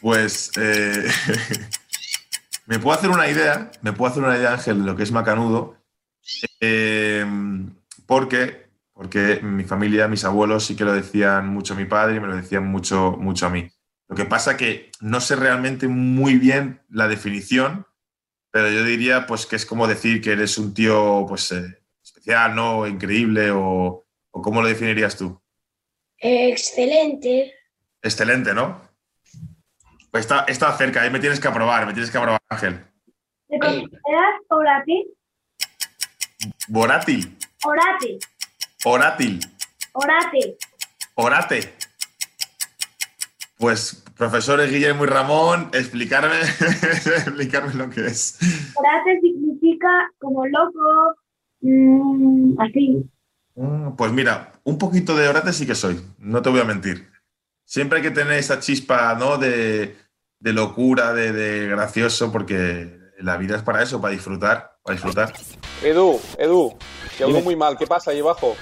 Pues 0.00 0.50
eh, 0.56 1.08
me 2.66 2.78
puedo 2.78 2.98
hacer 2.98 3.10
una 3.10 3.28
idea, 3.28 3.70
me 3.82 3.92
puedo 3.92 4.10
hacer 4.10 4.22
una 4.22 4.36
idea, 4.36 4.52
Ángel, 4.52 4.80
de 4.80 4.84
lo 4.84 4.96
que 4.96 5.02
es 5.02 5.12
macanudo, 5.12 5.76
eh, 6.60 7.24
porque, 8.06 8.68
porque 8.92 9.40
mi 9.42 9.64
familia, 9.64 10.06
mis 10.08 10.24
abuelos 10.24 10.64
sí 10.66 10.76
que 10.76 10.84
lo 10.84 10.92
decían 10.92 11.48
mucho 11.48 11.74
a 11.74 11.76
mi 11.76 11.86
padre 11.86 12.16
y 12.16 12.20
me 12.20 12.28
lo 12.28 12.36
decían 12.36 12.66
mucho, 12.66 13.12
mucho 13.12 13.46
a 13.46 13.50
mí. 13.50 13.70
Lo 14.08 14.14
que 14.16 14.24
pasa 14.24 14.56
que 14.56 14.90
no 15.00 15.20
sé 15.20 15.36
realmente 15.36 15.88
muy 15.88 16.36
bien 16.36 16.80
la 16.90 17.08
definición, 17.08 17.86
pero 18.50 18.70
yo 18.70 18.84
diría 18.84 19.26
pues 19.26 19.46
que 19.46 19.56
es 19.56 19.66
como 19.66 19.86
decir 19.86 20.20
que 20.22 20.32
eres 20.32 20.58
un 20.58 20.72
tío 20.74 21.24
pues 21.28 21.50
eh, 21.52 21.82
especial, 22.02 22.54
¿no? 22.54 22.86
Increíble 22.86 23.50
o, 23.50 24.06
o 24.30 24.42
¿cómo 24.42 24.62
lo 24.62 24.68
definirías 24.68 25.16
tú? 25.16 25.40
excelente. 26.18 27.52
Excelente, 28.02 28.54
¿no? 28.54 28.80
Pues 30.10 30.22
está, 30.24 30.44
está 30.48 30.74
cerca, 30.76 31.02
ahí 31.02 31.10
me 31.10 31.18
tienes 31.20 31.40
que 31.40 31.48
aprobar, 31.48 31.84
me 31.86 31.92
tienes 31.92 32.10
que 32.10 32.18
aprobar, 32.18 32.40
Ángel. 32.48 32.84
¿Te 33.48 33.58
consideras 33.58 34.40
orátil? 34.48 35.04
Vorátil, 36.68 37.36
Orátil. 37.64 38.18
orátil, 38.84 39.40
Orátil. 39.92 40.56
orate. 41.14 41.74
Pues, 43.58 44.04
profesores 44.16 44.70
Guillermo 44.70 45.04
y 45.04 45.08
Ramón, 45.08 45.70
explicarme, 45.72 46.40
explicarme 46.40 47.74
lo 47.74 47.88
que 47.88 48.06
es. 48.06 48.38
Orátil 48.74 49.20
significa 49.22 49.88
como 50.18 50.46
loco, 50.46 51.16
mm, 51.62 52.60
así. 52.60 53.04
Mm, 53.54 53.96
Pues 53.96 54.12
mira, 54.12 54.52
un 54.64 54.76
poquito 54.78 55.16
de 55.16 55.28
orate 55.28 55.52
sí 55.52 55.66
que 55.66 55.74
soy, 55.74 56.00
no 56.18 56.42
te 56.42 56.50
voy 56.50 56.60
a 56.60 56.64
mentir. 56.64 57.08
Siempre 57.64 57.98
hay 57.98 58.02
que 58.02 58.10
tener 58.10 58.34
esa 58.34 58.60
chispa, 58.60 59.14
¿no? 59.14 59.38
De, 59.38 59.96
de 60.38 60.52
locura, 60.52 61.12
de, 61.14 61.32
de 61.32 61.66
gracioso, 61.68 62.30
porque 62.30 62.98
la 63.18 63.38
vida 63.38 63.56
es 63.56 63.62
para 63.62 63.82
eso, 63.82 64.00
para 64.00 64.12
disfrutar, 64.12 64.76
para 64.84 64.94
disfrutar. 64.94 65.32
Edu, 65.82 66.20
Edu, 66.38 66.76
te 67.16 67.24
Dime. 67.24 67.42
muy 67.42 67.56
mal. 67.56 67.76
¿Qué 67.78 67.86
pasa 67.86 68.10
ahí 68.10 68.20
abajo? 68.20 68.54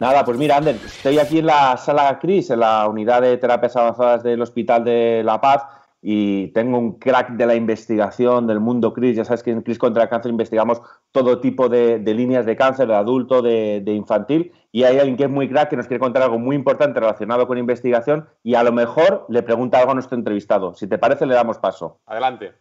Nada, 0.00 0.24
pues 0.24 0.36
mira, 0.36 0.56
Ander, 0.56 0.74
estoy 0.74 1.18
aquí 1.18 1.38
en 1.38 1.46
la 1.46 1.76
sala 1.76 2.18
CRIS, 2.18 2.50
en 2.50 2.60
la 2.60 2.88
unidad 2.88 3.22
de 3.22 3.36
terapias 3.36 3.76
avanzadas 3.76 4.22
del 4.22 4.42
Hospital 4.42 4.84
de 4.84 5.22
La 5.24 5.40
Paz, 5.40 5.64
y 6.02 6.48
tengo 6.48 6.78
un 6.78 6.98
crack 6.98 7.30
de 7.30 7.46
la 7.46 7.54
investigación 7.54 8.46
del 8.46 8.60
mundo 8.60 8.92
CRIS. 8.92 9.16
Ya 9.16 9.24
sabes 9.24 9.42
que 9.42 9.52
en 9.52 9.62
CRIS 9.62 9.78
contra 9.78 10.02
el 10.02 10.08
cáncer 10.10 10.30
investigamos 10.30 10.82
todo 11.12 11.40
tipo 11.40 11.68
de, 11.68 11.98
de 12.00 12.12
líneas 12.12 12.44
de 12.44 12.56
cáncer, 12.56 12.88
de 12.88 12.94
adulto, 12.94 13.40
de, 13.40 13.80
de 13.82 13.92
infantil, 13.92 14.52
y 14.70 14.82
hay 14.82 14.98
alguien 14.98 15.16
que 15.16 15.24
es 15.24 15.30
muy 15.30 15.48
crack 15.48 15.70
que 15.70 15.76
nos 15.76 15.86
quiere 15.86 16.00
contar 16.00 16.22
algo 16.22 16.38
muy 16.38 16.56
importante 16.56 17.00
relacionado 17.00 17.46
con 17.46 17.56
investigación, 17.56 18.28
y 18.42 18.54
a 18.54 18.62
lo 18.62 18.72
mejor 18.72 19.24
le 19.28 19.42
pregunta 19.42 19.78
algo 19.78 19.92
a 19.92 19.94
nuestro 19.94 20.18
entrevistado. 20.18 20.74
Si 20.74 20.86
te 20.86 20.98
parece, 20.98 21.24
le 21.24 21.34
damos 21.34 21.58
paso. 21.58 21.98
Adelante. 22.06 22.52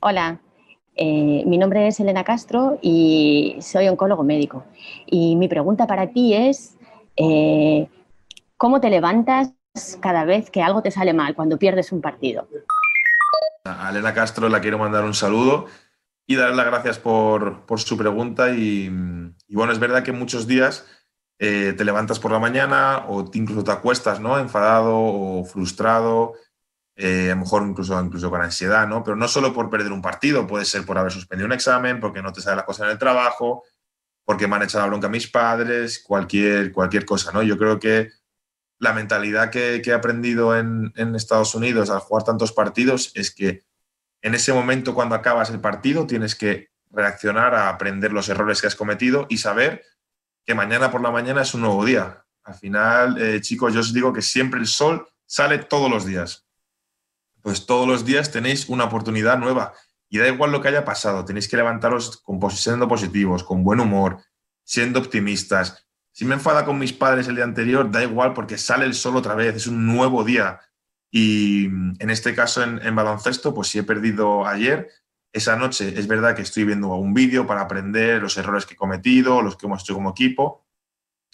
Hola, 0.00 0.38
eh, 0.98 1.44
mi 1.46 1.56
nombre 1.56 1.86
es 1.86 2.00
Elena 2.00 2.24
Castro 2.24 2.78
y 2.82 3.56
soy 3.60 3.88
oncólogo 3.88 4.24
médico. 4.24 4.64
Y 5.06 5.36
mi 5.36 5.48
pregunta 5.48 5.86
para 5.86 6.08
ti 6.08 6.34
es, 6.34 6.76
eh, 7.16 7.88
¿cómo 8.56 8.80
te 8.80 8.90
levantas 8.90 9.54
cada 10.00 10.24
vez 10.24 10.50
que 10.50 10.62
algo 10.62 10.82
te 10.82 10.90
sale 10.90 11.14
mal, 11.14 11.34
cuando 11.34 11.58
pierdes 11.58 11.92
un 11.92 12.00
partido? 12.00 12.48
A 13.64 13.90
Elena 13.90 14.12
Castro 14.12 14.48
la 14.48 14.60
quiero 14.60 14.78
mandar 14.78 15.04
un 15.04 15.14
saludo 15.14 15.66
y 16.26 16.36
darle 16.36 16.56
las 16.56 16.66
gracias 16.66 16.98
por, 16.98 17.62
su 17.76 17.96
pregunta. 17.96 18.50
Y, 18.50 18.90
y 19.46 19.54
bueno, 19.54 19.72
es 19.72 19.78
verdad 19.78 20.02
que 20.02 20.12
muchos 20.12 20.46
días 20.46 20.84
eh, 21.38 21.74
te 21.76 21.84
levantas 21.84 22.18
por 22.18 22.32
la 22.32 22.38
mañana 22.38 23.04
o 23.08 23.24
te- 23.24 23.38
incluso 23.38 23.64
te 23.64 23.70
acuestas, 23.70 24.20
¿no? 24.20 24.38
Enfadado 24.38 24.98
o 24.98 25.44
frustrado, 25.44 26.34
eh, 27.00 27.30
a 27.30 27.34
lo 27.36 27.42
mejor 27.42 27.62
incluso, 27.62 28.00
incluso 28.02 28.28
con 28.28 28.42
ansiedad, 28.42 28.88
¿no? 28.88 29.04
Pero 29.04 29.16
no 29.16 29.28
solo 29.28 29.54
por 29.54 29.70
perder 29.70 29.92
un 29.92 30.02
partido, 30.02 30.48
puede 30.48 30.64
ser 30.64 30.84
por 30.84 30.98
haber 30.98 31.12
suspendido 31.12 31.46
un 31.46 31.52
examen, 31.52 32.00
porque 32.00 32.22
no 32.22 32.32
te 32.32 32.40
sale 32.40 32.56
la 32.56 32.66
cosa 32.66 32.84
en 32.84 32.90
el 32.90 32.98
trabajo, 32.98 33.62
porque 34.24 34.48
me 34.48 34.56
han 34.56 34.64
echado 34.64 34.82
la 34.82 34.88
bronca 34.88 35.08
mis 35.08 35.28
padres, 35.28 36.02
cualquier, 36.04 36.72
cualquier 36.72 37.04
cosa, 37.04 37.30
¿no? 37.30 37.44
Yo 37.44 37.56
creo 37.56 37.78
que 37.78 38.10
la 38.80 38.92
mentalidad 38.92 39.50
que, 39.50 39.80
que 39.80 39.90
he 39.90 39.94
aprendido 39.94 40.56
en, 40.56 40.92
en 40.96 41.14
Estados 41.14 41.54
Unidos 41.54 41.88
al 41.88 42.00
jugar 42.00 42.24
tantos 42.24 42.52
partidos 42.52 43.12
es 43.14 43.32
que 43.32 43.62
en 44.20 44.34
ese 44.34 44.52
momento 44.52 44.92
cuando 44.92 45.14
acabas 45.14 45.50
el 45.50 45.60
partido 45.60 46.04
tienes 46.04 46.34
que 46.34 46.70
reaccionar 46.90 47.54
a 47.54 47.68
aprender 47.68 48.12
los 48.12 48.28
errores 48.28 48.60
que 48.60 48.66
has 48.66 48.74
cometido 48.74 49.26
y 49.28 49.38
saber 49.38 49.84
que 50.44 50.54
mañana 50.56 50.90
por 50.90 51.00
la 51.00 51.12
mañana 51.12 51.42
es 51.42 51.54
un 51.54 51.60
nuevo 51.60 51.84
día. 51.84 52.24
Al 52.42 52.54
final, 52.54 53.22
eh, 53.22 53.40
chicos, 53.40 53.72
yo 53.72 53.80
os 53.80 53.92
digo 53.92 54.12
que 54.12 54.22
siempre 54.22 54.58
el 54.58 54.66
sol 54.66 55.06
sale 55.26 55.58
todos 55.58 55.88
los 55.88 56.04
días. 56.04 56.47
Pues 57.48 57.64
todos 57.64 57.88
los 57.88 58.04
días 58.04 58.30
tenéis 58.30 58.68
una 58.68 58.84
oportunidad 58.84 59.38
nueva 59.38 59.72
y 60.10 60.18
da 60.18 60.28
igual 60.28 60.52
lo 60.52 60.60
que 60.60 60.68
haya 60.68 60.84
pasado, 60.84 61.24
tenéis 61.24 61.48
que 61.48 61.56
levantaros 61.56 62.18
con, 62.18 62.38
siendo 62.50 62.86
positivos, 62.86 63.42
con 63.42 63.64
buen 63.64 63.80
humor, 63.80 64.18
siendo 64.64 64.98
optimistas. 64.98 65.88
Si 66.12 66.26
me 66.26 66.34
enfada 66.34 66.66
con 66.66 66.78
mis 66.78 66.92
padres 66.92 67.26
el 67.26 67.36
día 67.36 67.44
anterior, 67.44 67.90
da 67.90 68.02
igual 68.02 68.34
porque 68.34 68.58
sale 68.58 68.84
el 68.84 68.92
sol 68.92 69.16
otra 69.16 69.34
vez, 69.34 69.56
es 69.56 69.66
un 69.66 69.86
nuevo 69.86 70.24
día. 70.24 70.60
Y 71.10 71.68
mm, 71.70 71.94
en 72.00 72.10
este 72.10 72.34
caso, 72.34 72.62
en, 72.62 72.86
en 72.86 72.94
baloncesto, 72.94 73.54
pues 73.54 73.68
si 73.68 73.78
he 73.78 73.82
perdido 73.82 74.46
ayer, 74.46 74.90
esa 75.32 75.56
noche 75.56 75.98
es 75.98 76.06
verdad 76.06 76.36
que 76.36 76.42
estoy 76.42 76.64
viendo 76.64 76.88
un 76.96 77.14
vídeo 77.14 77.46
para 77.46 77.62
aprender 77.62 78.20
los 78.20 78.36
errores 78.36 78.66
que 78.66 78.74
he 78.74 78.76
cometido, 78.76 79.40
los 79.40 79.56
que 79.56 79.64
hemos 79.64 79.80
hecho 79.80 79.94
como 79.94 80.10
equipo, 80.10 80.66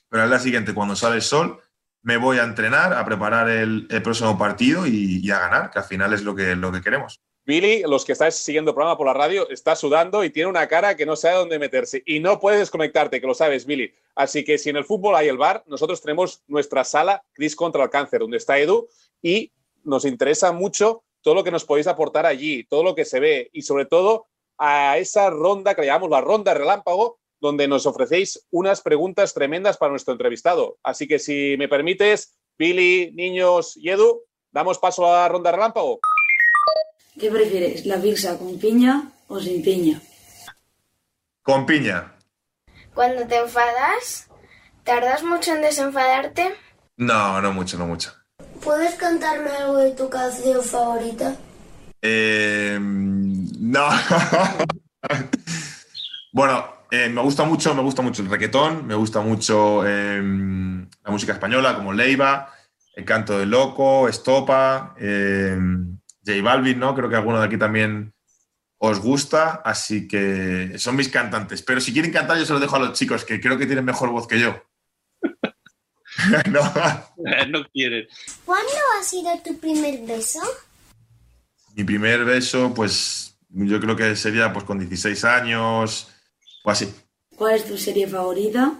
pero 0.08 0.22
al 0.22 0.28
día 0.28 0.38
siguiente, 0.38 0.74
cuando 0.74 0.94
sale 0.94 1.16
el 1.16 1.22
sol, 1.22 1.60
me 2.04 2.18
voy 2.18 2.38
a 2.38 2.44
entrenar, 2.44 2.92
a 2.92 3.04
preparar 3.04 3.48
el, 3.48 3.88
próximo 4.02 4.38
partido 4.38 4.86
y, 4.86 5.20
y 5.22 5.30
a 5.30 5.40
ganar, 5.40 5.70
que 5.70 5.78
al 5.78 5.84
final 5.84 6.12
es 6.12 6.22
lo 6.22 6.34
que, 6.34 6.54
lo 6.54 6.70
que 6.70 6.82
queremos. 6.82 7.20
Billy, 7.46 7.82
los 7.82 8.04
que 8.04 8.12
estáis 8.12 8.36
siguiendo 8.36 8.70
el 8.70 8.74
programa 8.74 8.96
por 8.96 9.06
la 9.06 9.12
radio, 9.12 9.48
está 9.50 9.74
sudando 9.76 10.22
y 10.22 10.30
tiene 10.30 10.48
una 10.48 10.66
cara 10.66 10.96
que 10.96 11.04
no 11.04 11.16
sabe 11.16 11.36
dónde 11.36 11.58
meterse. 11.58 12.02
Y 12.06 12.20
no 12.20 12.40
puedes 12.40 12.60
desconectarte, 12.60 13.20
que 13.20 13.26
lo 13.26 13.34
sabes, 13.34 13.66
Billy. 13.66 13.92
Así 14.14 14.44
que 14.44 14.56
si 14.56 14.70
en 14.70 14.76
el 14.76 14.84
fútbol 14.84 15.14
hay 15.14 15.28
el 15.28 15.36
bar, 15.36 15.62
nosotros 15.66 16.00
tenemos 16.00 16.42
nuestra 16.46 16.84
sala 16.84 17.22
Cris 17.32 17.56
contra 17.56 17.84
el 17.84 17.90
cáncer, 17.90 18.20
donde 18.20 18.38
está 18.38 18.58
Edu, 18.58 18.88
y 19.20 19.52
nos 19.82 20.04
interesa 20.04 20.52
mucho 20.52 21.04
todo 21.20 21.34
lo 21.34 21.44
que 21.44 21.50
nos 21.50 21.64
podéis 21.64 21.86
aportar 21.86 22.24
allí, 22.26 22.64
todo 22.64 22.82
lo 22.82 22.94
que 22.94 23.04
se 23.04 23.20
ve, 23.20 23.50
y 23.52 23.62
sobre 23.62 23.86
todo 23.86 24.26
a 24.56 24.96
esa 24.98 25.30
ronda 25.30 25.74
que 25.74 25.82
le 25.82 25.88
llamamos 25.88 26.10
la 26.10 26.20
ronda 26.20 26.54
relámpago, 26.54 27.18
donde 27.40 27.68
nos 27.68 27.86
ofrecéis 27.86 28.46
unas 28.50 28.80
preguntas 28.80 29.34
tremendas 29.34 29.76
para 29.76 29.90
nuestro 29.90 30.12
entrevistado. 30.12 30.78
Así 30.82 31.06
que 31.06 31.18
si 31.18 31.56
me 31.58 31.68
permites, 31.68 32.38
Billy, 32.58 33.12
niños 33.12 33.76
y 33.76 33.90
Edu, 33.90 34.22
damos 34.52 34.78
paso 34.78 35.06
a 35.06 35.22
la 35.22 35.28
ronda 35.28 35.52
relámpago. 35.52 36.00
¿Qué 37.18 37.30
prefieres, 37.30 37.86
la 37.86 38.00
pizza 38.00 38.38
con 38.38 38.58
piña 38.58 39.12
o 39.28 39.40
sin 39.40 39.62
piña? 39.62 40.00
Con 41.42 41.66
piña. 41.66 42.16
Cuando 42.94 43.26
te 43.26 43.36
enfadas, 43.36 44.28
¿tardas 44.82 45.22
mucho 45.22 45.52
en 45.52 45.62
desenfadarte? 45.62 46.54
No, 46.96 47.40
no 47.40 47.52
mucho, 47.52 47.76
no 47.76 47.86
mucho. 47.86 48.12
¿Puedes 48.62 48.94
cantarme 48.94 49.50
algo 49.50 49.78
de 49.78 49.90
tu 49.92 50.08
canción 50.08 50.62
favorita? 50.62 51.36
Eh, 52.00 52.78
no. 52.80 53.88
bueno, 56.32 56.66
eh, 56.94 57.08
me 57.08 57.22
gusta 57.22 57.44
mucho, 57.44 57.74
me 57.74 57.82
gusta 57.82 58.02
mucho 58.02 58.22
el 58.22 58.30
reggaetón, 58.30 58.86
me 58.86 58.94
gusta 58.94 59.20
mucho 59.20 59.84
eh, 59.84 60.22
la 60.22 61.10
música 61.10 61.32
española 61.32 61.74
como 61.74 61.92
Leiva, 61.92 62.54
El 62.94 63.04
Canto 63.04 63.36
del 63.36 63.50
Loco, 63.50 64.08
Estopa, 64.08 64.94
eh, 65.00 65.58
J 66.24 66.42
Balvin, 66.42 66.78
¿no? 66.78 66.94
Creo 66.94 67.08
que 67.08 67.16
alguno 67.16 67.40
de 67.40 67.46
aquí 67.46 67.58
también 67.58 68.14
os 68.78 69.00
gusta, 69.00 69.62
así 69.64 70.06
que 70.06 70.78
son 70.78 70.94
mis 70.94 71.08
cantantes. 71.08 71.62
Pero 71.62 71.80
si 71.80 71.92
quieren 71.92 72.12
cantar, 72.12 72.38
yo 72.38 72.46
se 72.46 72.52
lo 72.52 72.60
dejo 72.60 72.76
a 72.76 72.80
los 72.80 72.92
chicos, 72.92 73.24
que 73.24 73.40
creo 73.40 73.58
que 73.58 73.66
tienen 73.66 73.84
mejor 73.84 74.10
voz 74.10 74.28
que 74.28 74.38
yo. 74.38 74.62
no. 76.50 76.60
no 77.48 77.68
quieren. 77.72 78.06
¿Cuándo 78.44 78.72
ha 79.00 79.02
sido 79.02 79.30
tu 79.44 79.58
primer 79.58 80.06
beso? 80.06 80.40
Mi 81.74 81.82
primer 81.82 82.24
beso, 82.24 82.72
pues 82.72 83.36
yo 83.48 83.80
creo 83.80 83.96
que 83.96 84.14
sería 84.14 84.52
pues 84.52 84.64
con 84.64 84.78
16 84.78 85.24
años 85.24 86.13
o 86.64 86.70
así. 86.70 86.92
¿Cuál 87.36 87.54
es 87.54 87.64
tu 87.64 87.78
serie 87.78 88.08
favorita? 88.08 88.72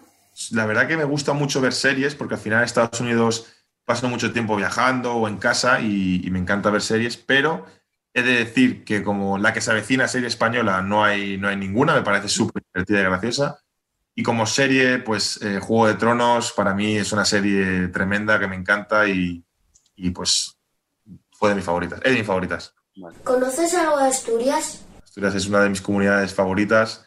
La 0.50 0.66
verdad 0.66 0.88
que 0.88 0.96
me 0.96 1.04
gusta 1.04 1.32
mucho 1.32 1.60
ver 1.60 1.72
series 1.72 2.16
porque 2.16 2.34
al 2.34 2.40
final 2.40 2.58
en 2.58 2.64
Estados 2.64 3.00
Unidos 3.00 3.46
paso 3.84 4.08
mucho 4.08 4.32
tiempo 4.32 4.56
viajando 4.56 5.14
o 5.14 5.28
en 5.28 5.36
casa 5.36 5.80
y, 5.80 6.20
y 6.24 6.30
me 6.30 6.40
encanta 6.40 6.70
ver 6.70 6.82
series, 6.82 7.16
pero 7.16 7.64
he 8.14 8.22
de 8.22 8.44
decir 8.44 8.84
que 8.84 9.02
como 9.02 9.38
la 9.38 9.52
que 9.52 9.60
se 9.60 9.72
avecina 9.72 10.06
serie 10.06 10.28
española 10.28 10.80
no 10.82 11.04
hay, 11.04 11.36
no 11.36 11.48
hay 11.48 11.56
ninguna, 11.56 11.94
me 11.94 12.02
parece 12.02 12.28
súper 12.28 12.62
divertida 12.72 13.00
y 13.00 13.04
graciosa. 13.04 13.58
Y 14.14 14.22
como 14.22 14.46
serie, 14.46 15.00
pues 15.00 15.42
eh, 15.42 15.58
Juego 15.58 15.88
de 15.88 15.94
Tronos 15.94 16.52
para 16.52 16.72
mí 16.72 16.96
es 16.96 17.12
una 17.12 17.24
serie 17.24 17.88
tremenda 17.88 18.38
que 18.38 18.46
me 18.46 18.54
encanta 18.54 19.08
y, 19.08 19.44
y, 19.96 20.10
pues 20.10 20.56
fue 21.32 21.48
de 21.48 21.56
mis 21.56 21.64
favoritas, 21.64 22.00
es 22.04 22.12
de 22.12 22.18
mis 22.18 22.26
favoritas. 22.26 22.72
¿Conoces 23.24 23.74
algo 23.74 23.98
de 23.98 24.06
Asturias? 24.06 24.82
Asturias 25.02 25.34
es 25.34 25.48
una 25.48 25.60
de 25.62 25.70
mis 25.70 25.80
comunidades 25.82 26.32
favoritas. 26.32 27.04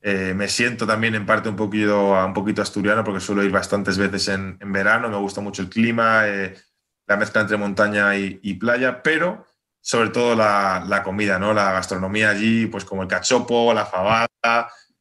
Eh, 0.00 0.32
me 0.34 0.48
siento 0.48 0.86
también 0.86 1.14
en 1.14 1.26
parte 1.26 1.48
un 1.48 1.56
poquito, 1.56 2.14
asturiano 2.62 3.02
porque 3.02 3.20
suelo 3.20 3.42
ir 3.42 3.50
bastantes 3.50 3.98
veces 3.98 4.28
en, 4.28 4.58
verano. 4.72 5.08
Me 5.08 5.16
gusta 5.16 5.40
mucho 5.40 5.62
el 5.62 5.68
clima, 5.68 6.26
eh, 6.26 6.56
la 7.06 7.16
mezcla 7.16 7.40
entre 7.40 7.56
montaña 7.56 8.16
y, 8.16 8.54
playa, 8.54 9.02
pero 9.02 9.46
sobre 9.80 10.10
todo 10.10 10.34
la, 10.34 10.84
la, 10.86 11.02
comida, 11.02 11.38
¿no? 11.38 11.54
La 11.54 11.72
gastronomía 11.72 12.30
allí, 12.30 12.66
pues 12.66 12.84
como 12.84 13.02
el 13.02 13.08
cachopo, 13.08 13.72
la 13.72 13.86
fabada, 13.86 14.28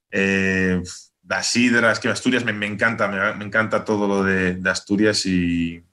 eh, 0.10 0.81
las 1.27 1.47
sidras, 1.47 1.99
que 1.99 2.07
Asturias 2.07 2.45
me, 2.45 2.65
encanta, 2.65 3.07
me, 3.07 3.43
encanta 3.43 3.83
todo 3.83 4.07
lo 4.07 4.23
de, 4.23 4.57
Asturias 4.69 5.25
y, 5.25 5.83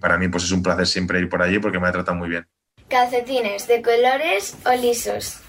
para 0.00 0.18
mí 0.18 0.28
pues 0.28 0.44
es 0.44 0.52
un 0.52 0.62
placer 0.62 0.86
siempre 0.86 1.20
ir 1.20 1.28
por 1.28 1.42
allí 1.42 1.58
porque 1.58 1.78
me 1.78 1.92
tratan 1.92 2.18
muy 2.18 2.28
bien. 2.28 2.46
¿Calcetines 2.88 3.68
de 3.68 3.82
colores 3.82 4.56
o 4.64 4.72
lisos? 4.74 5.40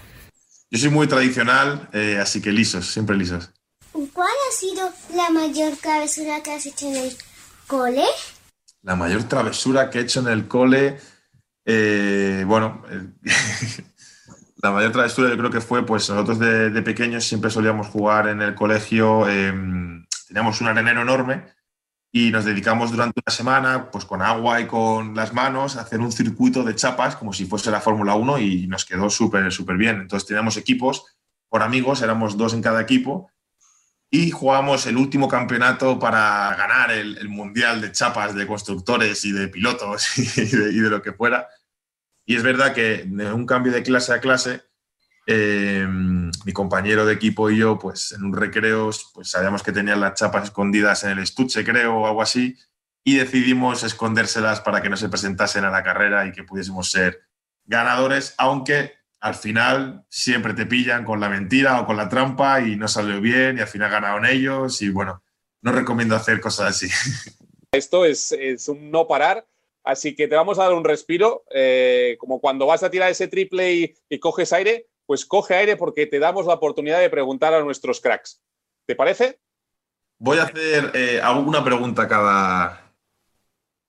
Yo 0.74 0.80
soy 0.80 0.90
muy 0.90 1.06
tradicional, 1.06 1.88
eh, 1.92 2.18
así 2.20 2.42
que 2.42 2.50
lisos, 2.50 2.88
siempre 2.88 3.16
lisos. 3.16 3.48
¿Cuál 4.12 4.26
ha 4.26 4.52
sido 4.52 4.90
la 5.14 5.30
mayor 5.30 5.76
travesura 5.76 6.42
que 6.42 6.50
has 6.50 6.66
hecho 6.66 6.88
en 6.88 6.96
el 6.96 7.16
cole? 7.68 8.02
La 8.82 8.96
mayor 8.96 9.22
travesura 9.22 9.88
que 9.88 10.00
he 10.00 10.02
hecho 10.02 10.18
en 10.18 10.26
el 10.26 10.48
cole, 10.48 10.98
eh, 11.64 12.42
bueno, 12.48 12.82
la 14.56 14.72
mayor 14.72 14.90
travesura 14.90 15.28
yo 15.28 15.38
creo 15.38 15.50
que 15.52 15.60
fue, 15.60 15.86
pues 15.86 16.10
nosotros 16.10 16.40
de, 16.40 16.70
de 16.70 16.82
pequeños 16.82 17.22
siempre 17.22 17.52
solíamos 17.52 17.86
jugar 17.86 18.26
en 18.26 18.42
el 18.42 18.56
colegio, 18.56 19.28
em, 19.28 20.04
teníamos 20.26 20.60
un 20.60 20.66
arenero 20.66 21.02
enorme 21.02 21.44
y 22.16 22.30
nos 22.30 22.44
dedicamos 22.44 22.92
durante 22.92 23.20
una 23.26 23.34
semana, 23.34 23.90
pues 23.90 24.04
con 24.04 24.22
agua 24.22 24.60
y 24.60 24.68
con 24.68 25.16
las 25.16 25.32
manos, 25.32 25.76
a 25.76 25.80
hacer 25.80 25.98
un 25.98 26.12
circuito 26.12 26.62
de 26.62 26.76
chapas 26.76 27.16
como 27.16 27.32
si 27.32 27.44
fuese 27.44 27.72
la 27.72 27.80
Fórmula 27.80 28.14
1 28.14 28.38
y 28.38 28.68
nos 28.68 28.84
quedó 28.84 29.10
súper, 29.10 29.50
súper 29.50 29.76
bien. 29.76 29.96
Entonces 30.02 30.28
teníamos 30.28 30.56
equipos 30.56 31.06
por 31.48 31.64
amigos, 31.64 32.02
éramos 32.02 32.36
dos 32.36 32.54
en 32.54 32.62
cada 32.62 32.80
equipo 32.80 33.32
y 34.12 34.30
jugamos 34.30 34.86
el 34.86 34.96
último 34.96 35.26
campeonato 35.26 35.98
para 35.98 36.54
ganar 36.54 36.92
el, 36.92 37.18
el 37.18 37.28
Mundial 37.28 37.80
de 37.80 37.90
Chapas 37.90 38.32
de 38.36 38.46
constructores 38.46 39.24
y 39.24 39.32
de 39.32 39.48
pilotos 39.48 40.16
y 40.38 40.46
de, 40.56 40.70
y 40.70 40.78
de 40.78 40.90
lo 40.90 41.02
que 41.02 41.14
fuera. 41.14 41.48
Y 42.24 42.36
es 42.36 42.44
verdad 42.44 42.74
que 42.74 43.02
de 43.08 43.32
un 43.32 43.44
cambio 43.44 43.72
de 43.72 43.82
clase 43.82 44.12
a 44.12 44.20
clase, 44.20 44.62
eh, 45.26 45.86
mi 45.88 46.52
compañero 46.52 47.06
de 47.06 47.14
equipo 47.14 47.50
y 47.50 47.58
yo, 47.58 47.78
pues 47.78 48.12
en 48.12 48.24
un 48.24 48.36
recreo, 48.36 48.90
pues 49.14 49.30
sabíamos 49.30 49.62
que 49.62 49.72
tenían 49.72 50.00
las 50.00 50.14
chapas 50.14 50.44
escondidas 50.44 51.04
en 51.04 51.10
el 51.10 51.18
estuche, 51.20 51.64
creo, 51.64 51.96
o 51.96 52.06
algo 52.06 52.22
así, 52.22 52.56
y 53.02 53.16
decidimos 53.16 53.82
escondérselas 53.82 54.60
para 54.60 54.82
que 54.82 54.90
no 54.90 54.96
se 54.96 55.08
presentasen 55.08 55.64
a 55.64 55.70
la 55.70 55.82
carrera 55.82 56.26
y 56.26 56.32
que 56.32 56.44
pudiésemos 56.44 56.90
ser 56.90 57.20
ganadores, 57.64 58.34
aunque 58.38 58.92
al 59.20 59.34
final 59.34 60.04
siempre 60.10 60.52
te 60.52 60.66
pillan 60.66 61.04
con 61.04 61.20
la 61.20 61.30
mentira 61.30 61.80
o 61.80 61.86
con 61.86 61.96
la 61.96 62.08
trampa 62.10 62.60
y 62.60 62.76
no 62.76 62.88
salió 62.88 63.20
bien 63.20 63.56
y 63.56 63.60
al 63.62 63.66
final 63.66 63.90
ganaron 63.90 64.26
ellos 64.26 64.82
y 64.82 64.90
bueno, 64.90 65.22
no 65.62 65.72
recomiendo 65.72 66.14
hacer 66.14 66.40
cosas 66.40 66.70
así. 66.70 66.88
Esto 67.72 68.04
es, 68.04 68.32
es 68.32 68.68
un 68.68 68.90
no 68.90 69.06
parar. 69.08 69.46
Así 69.82 70.14
que 70.14 70.28
te 70.28 70.36
vamos 70.36 70.58
a 70.58 70.64
dar 70.64 70.72
un 70.72 70.84
respiro, 70.84 71.44
eh, 71.50 72.16
como 72.18 72.40
cuando 72.40 72.66
vas 72.66 72.82
a 72.82 72.90
tirar 72.90 73.10
ese 73.10 73.28
triple 73.28 73.74
y, 73.74 73.94
y, 74.08 74.18
coges 74.18 74.52
aire, 74.54 74.86
pues 75.06 75.26
coge 75.26 75.54
aire 75.54 75.76
porque 75.76 76.06
te 76.06 76.18
damos 76.18 76.46
la 76.46 76.54
oportunidad 76.54 77.00
de 77.00 77.10
preguntar 77.10 77.54
a 77.54 77.62
nuestros 77.62 78.00
cracks. 78.00 78.42
¿Te 78.86 78.94
parece? 78.94 79.40
Voy 80.18 80.38
a 80.38 80.44
hacer 80.44 80.90
eh, 80.94 81.20
alguna 81.22 81.64
pregunta 81.64 82.02
a 82.02 82.08
cada, 82.08 82.92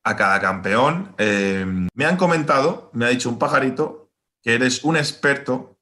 a 0.03 0.15
cada 0.15 0.39
campeón. 0.39 1.13
Eh, 1.17 1.65
me 1.93 2.05
han 2.05 2.17
comentado, 2.17 2.89
me 2.93 3.05
ha 3.05 3.09
dicho 3.09 3.29
un 3.29 3.39
pajarito, 3.39 4.09
que 4.41 4.55
eres 4.55 4.83
un 4.83 4.97
experto 4.97 5.77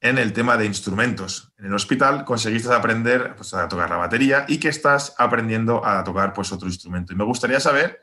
en 0.00 0.18
el 0.18 0.32
tema 0.32 0.56
de 0.56 0.66
instrumentos. 0.66 1.52
En 1.58 1.66
el 1.66 1.74
hospital 1.74 2.24
conseguiste 2.24 2.72
aprender 2.72 3.34
pues, 3.36 3.54
a 3.54 3.68
tocar 3.68 3.88
la 3.88 3.96
batería 3.96 4.44
y 4.48 4.58
que 4.58 4.68
estás 4.68 5.14
aprendiendo 5.16 5.84
a 5.84 6.02
tocar 6.02 6.32
pues, 6.32 6.52
otro 6.52 6.68
instrumento. 6.68 7.12
Y 7.12 7.16
me 7.16 7.24
gustaría 7.24 7.60
saber 7.60 8.00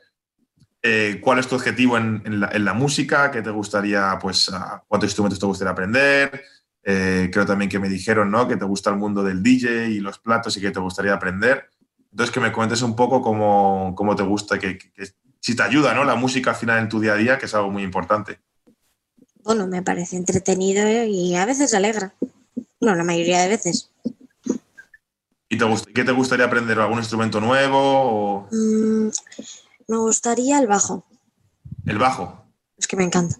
eh, 0.82 1.20
cuál 1.22 1.38
es 1.38 1.46
tu 1.46 1.56
objetivo 1.56 1.98
en, 1.98 2.40
la, 2.40 2.72
música, 2.72 3.30
qué 3.30 3.42
te 3.42 3.50
gustaría, 3.50 4.18
pues, 4.20 4.50
cuántos 4.88 5.08
instrumentos 5.08 5.38
te 5.38 5.46
gustaría 5.46 5.72
aprender. 5.72 6.42
Eh, 6.82 7.28
creo 7.32 7.44
también 7.44 7.70
que 7.70 7.78
me 7.78 7.88
dijeron 7.88 8.30
¿no? 8.30 8.48
que 8.48 8.56
te 8.56 8.64
gusta 8.64 8.90
el 8.90 8.96
mundo 8.96 9.22
del 9.22 9.42
DJ 9.42 9.88
y 9.88 10.00
los 10.00 10.18
platos 10.18 10.56
y 10.56 10.60
que 10.60 10.70
te 10.70 10.80
gustaría 10.80 11.14
aprender. 11.14 11.68
Entonces, 12.10 12.32
que 12.32 12.40
me 12.40 12.52
comentes 12.52 12.82
un 12.82 12.96
poco 12.96 13.22
cómo, 13.22 13.94
cómo 13.96 14.16
te 14.16 14.22
gusta, 14.22 14.58
que, 14.58 14.78
que, 14.78 14.90
que, 14.92 15.06
si 15.40 15.54
te 15.54 15.62
ayuda 15.62 15.94
¿no? 15.94 16.04
la 16.04 16.16
música 16.16 16.50
al 16.50 16.56
final 16.56 16.78
en 16.78 16.88
tu 16.88 17.00
día 17.00 17.12
a 17.12 17.16
día, 17.16 17.38
que 17.38 17.46
es 17.46 17.54
algo 17.54 17.70
muy 17.70 17.82
importante. 17.82 18.40
Bueno, 19.42 19.66
me 19.66 19.82
parece 19.82 20.16
entretenido 20.16 20.88
y 21.04 21.34
a 21.34 21.46
veces 21.46 21.72
alegra. 21.74 22.12
Bueno, 22.80 22.96
la 22.96 23.04
mayoría 23.04 23.40
de 23.40 23.48
veces. 23.48 23.90
¿Y 25.48 25.58
te 25.58 25.64
qué 25.94 26.04
te 26.04 26.12
gustaría 26.12 26.46
aprender? 26.46 26.78
¿Algún 26.78 26.98
instrumento 26.98 27.40
nuevo? 27.40 27.78
O... 27.78 28.48
Mm, 28.50 29.08
me 29.88 29.96
gustaría 29.96 30.58
el 30.58 30.66
bajo. 30.66 31.04
¿El 31.86 31.98
bajo? 31.98 32.44
Es 32.76 32.86
que 32.86 32.96
me 32.96 33.04
encanta. 33.04 33.36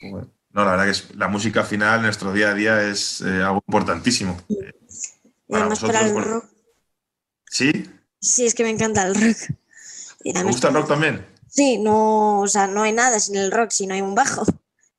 Bueno, 0.00 0.28
no, 0.52 0.64
la 0.64 0.72
verdad 0.72 0.84
que 0.84 0.90
es, 0.90 1.14
la 1.16 1.28
música 1.28 1.64
final 1.64 1.96
en 1.96 2.02
nuestro 2.02 2.32
día 2.32 2.50
a 2.50 2.54
día 2.54 2.82
es 2.82 3.20
eh, 3.22 3.42
algo 3.42 3.62
importantísimo. 3.66 4.38
Sí. 4.48 4.58
Y 5.48 5.54
además 5.54 5.80
para 5.80 6.06
el 6.06 6.12
bueno. 6.12 6.28
rock. 6.28 6.44
¿Sí? 7.46 7.90
Sí, 8.20 8.46
es 8.46 8.54
que 8.54 8.62
me 8.62 8.70
encanta 8.70 9.06
el 9.06 9.14
rock. 9.14 9.36
Y 10.24 10.32
¿Te 10.32 10.42
gusta 10.42 10.68
el 10.68 10.74
rock 10.74 10.88
también? 10.88 11.26
Sí, 11.48 11.78
no, 11.78 12.40
o 12.40 12.46
sea, 12.46 12.66
no 12.66 12.82
hay 12.82 12.92
nada 12.92 13.18
sin 13.20 13.36
el 13.36 13.50
rock 13.50 13.70
si 13.70 13.86
no 13.86 13.94
hay 13.94 14.00
un 14.00 14.14
bajo. 14.14 14.44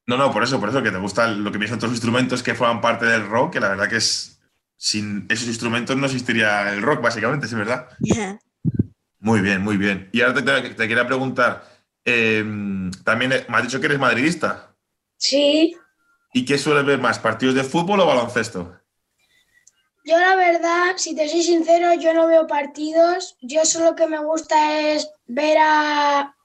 No, 0.06 0.18
no, 0.18 0.32
por 0.32 0.44
eso, 0.44 0.60
por 0.60 0.70
eso 0.70 0.84
que 0.84 0.92
te 0.92 0.98
gusta 0.98 1.28
lo 1.28 1.52
que 1.52 1.58
me 1.58 1.66
dicen 1.66 1.78
otros 1.78 1.92
instrumentos 1.92 2.44
que 2.44 2.56
forman 2.56 2.82
parte 2.82 3.06
del 3.06 3.28
rock, 3.28 3.54
que 3.54 3.60
la 3.60 3.70
verdad 3.70 3.90
que 3.90 3.96
es 3.98 4.42
sin 4.76 5.26
esos 5.30 5.48
instrumentos 5.48 5.96
no 5.96 6.06
existiría 6.06 6.74
el 6.74 6.82
rock, 6.82 7.02
básicamente, 7.02 7.48
¿sí 7.48 7.56
verdad? 7.56 7.88
Yeah. 8.00 8.40
Muy 9.20 9.40
bien, 9.40 9.64
muy 9.64 9.78
bien. 9.78 10.10
Y 10.12 10.20
ahora 10.20 10.34
te, 10.34 10.42
te, 10.42 10.74
te 10.76 10.88
quería 10.90 11.08
preguntar, 11.08 11.64
eh, 12.04 12.44
también 13.06 13.30
me 13.48 13.58
has 13.58 13.64
dicho 13.64 13.80
que 13.80 13.86
eres 13.86 13.98
madridista. 13.98 14.73
Sí. 15.18 15.76
¿Y 16.34 16.46
qué 16.46 16.58
sueles 16.58 16.86
ver 16.86 17.00
más, 17.00 17.20
partidos 17.20 17.56
de 17.56 17.64
fútbol 17.64 18.00
o 18.00 18.06
baloncesto? 18.06 18.80
Yo 20.06 20.20
la 20.20 20.36
verdad, 20.36 20.98
si 20.98 21.16
te 21.16 21.30
soy 21.30 21.44
sincero, 21.44 21.94
yo 21.94 22.14
no 22.14 22.28
veo 22.28 22.46
partidos. 22.46 23.38
Yo 23.42 23.64
solo 23.64 23.96
que 23.96 24.08
me 24.08 24.20
gusta 24.20 24.82
es 24.82 25.10
ver 25.28 25.58
a 25.62 26.36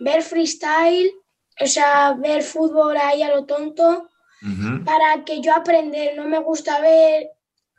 ver 0.00 0.22
freestyle, 0.22 1.12
o 1.60 1.66
sea, 1.66 2.14
ver 2.14 2.42
fútbol 2.42 2.96
ahí 2.96 3.22
a 3.22 3.34
lo 3.34 3.44
tonto, 3.44 4.08
uh 4.42 4.46
-huh. 4.46 4.84
para 4.84 5.24
que 5.24 5.40
yo 5.40 5.54
aprender. 5.54 6.16
No 6.16 6.24
me 6.24 6.40
gusta 6.40 6.80
ver 6.80 7.30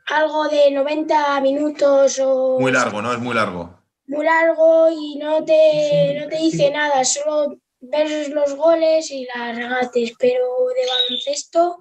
algo 0.06 0.48
de 0.48 0.70
90 0.70 1.40
minutos 1.42 2.18
o... 2.22 2.58
Muy 2.58 2.72
largo, 2.72 3.02
¿no? 3.02 3.12
Es 3.12 3.18
muy 3.18 3.34
largo. 3.34 3.78
Muy 4.06 4.24
largo 4.24 4.88
y 4.90 5.16
no 5.16 5.44
te, 5.44 6.18
no 6.18 6.28
te 6.28 6.38
dice 6.38 6.70
nada, 6.70 7.04
solo 7.04 7.58
ves 7.80 8.28
los 8.30 8.54
goles 8.54 9.10
y 9.10 9.26
las 9.26 9.56
regates, 9.56 10.12
pero 10.18 10.46
de 10.74 10.86
baloncesto 10.86 11.78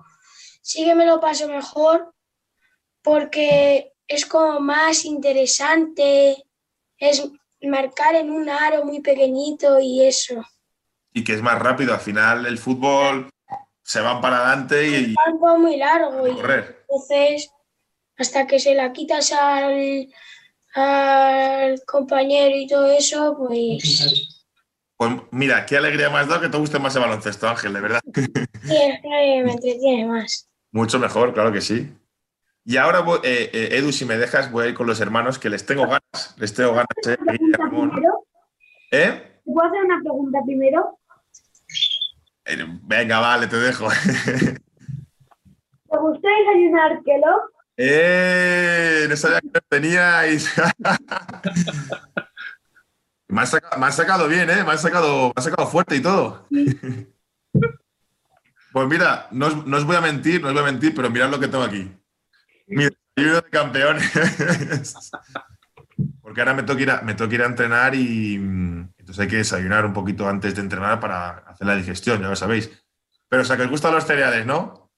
sí 0.62 0.86
que 0.86 0.96
me 0.96 1.06
lo 1.06 1.20
paso 1.20 1.48
mejor 1.48 2.14
porque 3.02 3.94
es 4.08 4.26
como 4.26 4.60
más 4.60 5.06
interesante, 5.06 6.44
es 6.98 7.24
marcar 7.62 8.16
en 8.16 8.32
un 8.32 8.50
aro 8.50 8.86
muy 8.86 9.00
pequeñito 9.02 9.80
y 9.80 10.06
eso. 10.06 10.44
Y 11.14 11.24
que 11.24 11.34
es 11.34 11.42
más 11.42 11.60
rápido, 11.60 11.94
al 11.94 12.00
final 12.00 12.46
el 12.46 12.58
fútbol 12.58 13.30
se 13.82 14.02
van 14.02 14.22
para 14.22 14.38
adelante 14.38 14.88
y... 14.88 14.94
El 14.96 15.16
campo 15.16 15.54
es 15.54 15.60
muy 15.60 15.78
largo 15.78 16.28
y 16.28 16.34
correr. 16.34 16.86
entonces 16.90 17.50
hasta 18.18 18.48
que 18.48 18.60
se 18.60 18.74
la 18.74 18.92
quitas 18.92 19.32
al, 19.32 20.08
al 20.74 21.82
compañero 21.86 22.58
y 22.58 22.68
todo 22.68 22.92
eso, 22.92 23.36
pues... 23.38 24.37
Pues 24.98 25.12
mira, 25.30 25.66
qué 25.68 25.78
alegría 25.78 26.10
más 26.10 26.28
da 26.28 26.42
que 26.42 26.50
te 26.50 26.58
guste 26.58 26.80
más 26.80 26.96
el 26.96 27.04
baloncesto, 27.04 27.48
Ángel, 27.48 27.74
de 27.74 27.82
verdad. 27.82 28.02
Sí, 28.14 28.24
es 28.24 29.02
que 29.02 29.44
me 29.46 29.52
entretiene 29.52 30.08
más. 30.08 30.50
Mucho 30.72 30.98
mejor, 30.98 31.34
claro 31.34 31.52
que 31.52 31.62
sí. 31.62 31.96
Y 32.66 32.78
ahora, 32.78 33.02
voy, 33.02 33.20
eh, 33.24 33.50
eh, 33.54 33.78
Edu, 33.78 33.92
si 33.92 34.06
me 34.06 34.18
dejas, 34.18 34.52
voy 34.52 34.66
a 34.66 34.70
ir 34.70 34.74
con 34.74 34.88
los 34.88 35.00
hermanos, 35.00 35.38
que 35.40 35.50
les 35.50 35.66
tengo 35.66 35.84
ganas. 35.84 36.36
Les 36.38 36.54
tengo 36.54 36.74
ganas, 36.74 36.88
¿eh? 37.08 37.18
¿Eh? 38.92 39.42
¿Te 39.46 39.54
puedo 39.54 39.68
hacer 39.68 39.84
una 39.86 40.02
pregunta 40.02 40.40
primero? 40.46 41.00
Eh, 42.46 42.66
venga, 42.84 43.20
vale, 43.20 43.48
te 43.48 43.58
dejo. 43.58 43.88
¿Te 43.90 45.98
gusta 45.98 46.28
desayunar 46.40 47.04
Kellogg? 47.04 47.52
¡Eh! 47.78 49.06
No 49.08 49.16
sabía 49.16 49.40
que 49.42 49.50
lo 49.54 49.62
teníais. 49.70 50.52
me, 53.28 53.42
has 53.42 53.50
sacado, 53.50 53.80
me 53.80 53.88
has 53.88 53.96
sacado 53.96 54.28
bien, 54.28 54.50
¿eh? 54.50 54.64
Me 54.64 54.72
has 54.72 54.82
sacado, 54.82 55.28
me 55.28 55.34
has 55.36 55.44
sacado 55.44 55.68
fuerte 55.68 55.96
y 55.96 56.02
todo. 56.02 56.48
Sí. 56.52 57.08
Pues 58.78 58.88
mira, 58.90 59.28
no 59.32 59.48
os, 59.48 59.66
no 59.66 59.78
os, 59.78 59.86
voy 59.86 59.96
a 59.96 60.02
mentir, 60.02 60.40
no 60.40 60.50
os 60.50 60.54
voy 60.54 60.62
a 60.62 60.72
mentir, 60.72 60.94
pero 60.94 61.10
mirad 61.10 61.32
lo 61.32 61.40
que 61.40 61.48
tengo 61.48 61.64
aquí. 61.64 61.92
Mi 62.68 62.84
desayuno 63.16 63.42
de 63.42 63.50
campeones. 63.50 64.14
Porque 66.22 66.42
ahora 66.42 66.54
me 66.54 66.62
tengo, 66.62 66.78
que 66.78 66.84
ir 66.84 67.34
ir 67.34 67.42
a 67.42 67.48
entrenar 67.48 67.96
y 67.96 68.36
entonces 68.36 69.20
hay 69.20 69.28
que 69.28 69.38
desayunar 69.38 69.84
un 69.84 69.94
poquito 69.94 70.30
antes 70.30 70.54
de 70.54 70.62
entrenar 70.62 71.00
para 71.00 71.40
hacer 71.48 71.66
la 71.66 71.76
digestión, 71.76 72.22
ya 72.22 72.28
lo 72.28 72.36
sabéis. 72.36 72.70
Pero 73.30 73.42
o 73.42 73.46
sea, 73.46 73.58
que 73.58 73.64
os 73.64 73.70
gustan 73.70 73.96
los 73.96 74.06
cereales, 74.06 74.46
¿no? 74.46 74.92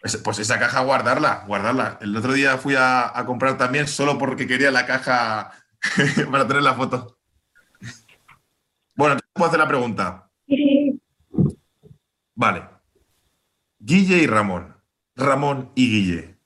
Pues, 0.00 0.18
pues 0.18 0.38
esa 0.38 0.58
caja 0.58 0.80
guardarla, 0.82 1.44
guardarla. 1.46 1.98
El 2.00 2.16
otro 2.16 2.34
día 2.34 2.56
fui 2.58 2.76
a, 2.76 3.18
a 3.18 3.26
comprar 3.26 3.58
también 3.58 3.88
solo 3.88 4.16
porque 4.16 4.46
quería 4.46 4.70
la 4.70 4.86
caja 4.86 5.50
para 6.30 6.46
tener 6.46 6.62
la 6.62 6.74
foto. 6.74 7.16
Bueno, 8.94 9.16
te 9.16 9.22
puedo 9.32 9.48
hacer 9.48 9.60
la 9.60 9.68
pregunta. 9.68 10.30
Vale. 12.34 12.64
Guille 13.78 14.18
y 14.18 14.26
Ramón. 14.26 14.76
Ramón 15.16 15.70
y 15.74 15.90
Guille. 15.90 16.36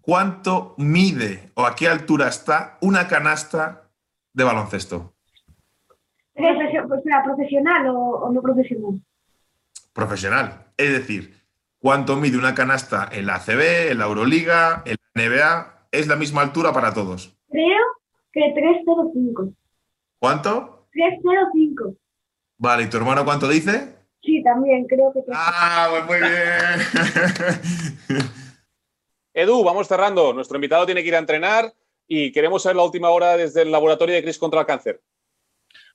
¿Cuánto 0.00 0.74
mide 0.78 1.50
o 1.54 1.64
a 1.64 1.76
qué 1.76 1.88
altura 1.88 2.28
está 2.28 2.78
una 2.80 3.06
canasta 3.06 3.90
de 4.32 4.44
baloncesto? 4.44 5.14
Pues 6.34 7.02
¿Será 7.04 7.22
profesional 7.22 7.86
o, 7.88 7.94
o, 7.94 8.32
no 8.32 8.42
profesional? 8.42 9.00
Profesional. 9.92 10.66
Es 10.76 10.92
decir, 10.92 11.36
¿cuánto 11.78 12.16
mide 12.16 12.38
una 12.38 12.54
canasta 12.54 13.08
en 13.12 13.26
la 13.26 13.36
ACB, 13.36 13.90
en 13.90 13.98
la 13.98 14.06
Euroliga, 14.06 14.82
en 14.84 14.96
la 15.14 15.28
NBA? 15.28 15.88
¿Es 15.92 16.08
la 16.08 16.16
misma 16.16 16.42
altura 16.42 16.72
para 16.72 16.92
todos? 16.92 17.36
Creo 17.50 17.91
que 18.32 18.40
3,05. 18.40 19.54
¿Cuánto? 20.18 20.88
305. 20.92 21.94
Vale, 22.58 22.84
¿y 22.84 22.88
tu 22.88 22.96
hermano 22.96 23.24
cuánto 23.24 23.48
dice? 23.48 23.96
Sí, 24.22 24.42
también, 24.42 24.86
creo 24.86 25.12
que... 25.12 25.20
Ah, 25.32 25.88
pues 25.90 26.06
muy 26.06 26.18
bien. 26.18 26.32
Edu, 29.34 29.64
vamos 29.64 29.88
cerrando. 29.88 30.32
Nuestro 30.32 30.56
invitado 30.56 30.86
tiene 30.86 31.02
que 31.02 31.08
ir 31.08 31.16
a 31.16 31.18
entrenar 31.18 31.72
y 32.06 32.30
queremos 32.30 32.62
saber 32.62 32.76
la 32.76 32.84
última 32.84 33.10
hora 33.10 33.36
desde 33.36 33.62
el 33.62 33.72
laboratorio 33.72 34.14
de 34.14 34.22
Cris 34.22 34.38
contra 34.38 34.60
el 34.60 34.66
cáncer. 34.66 35.00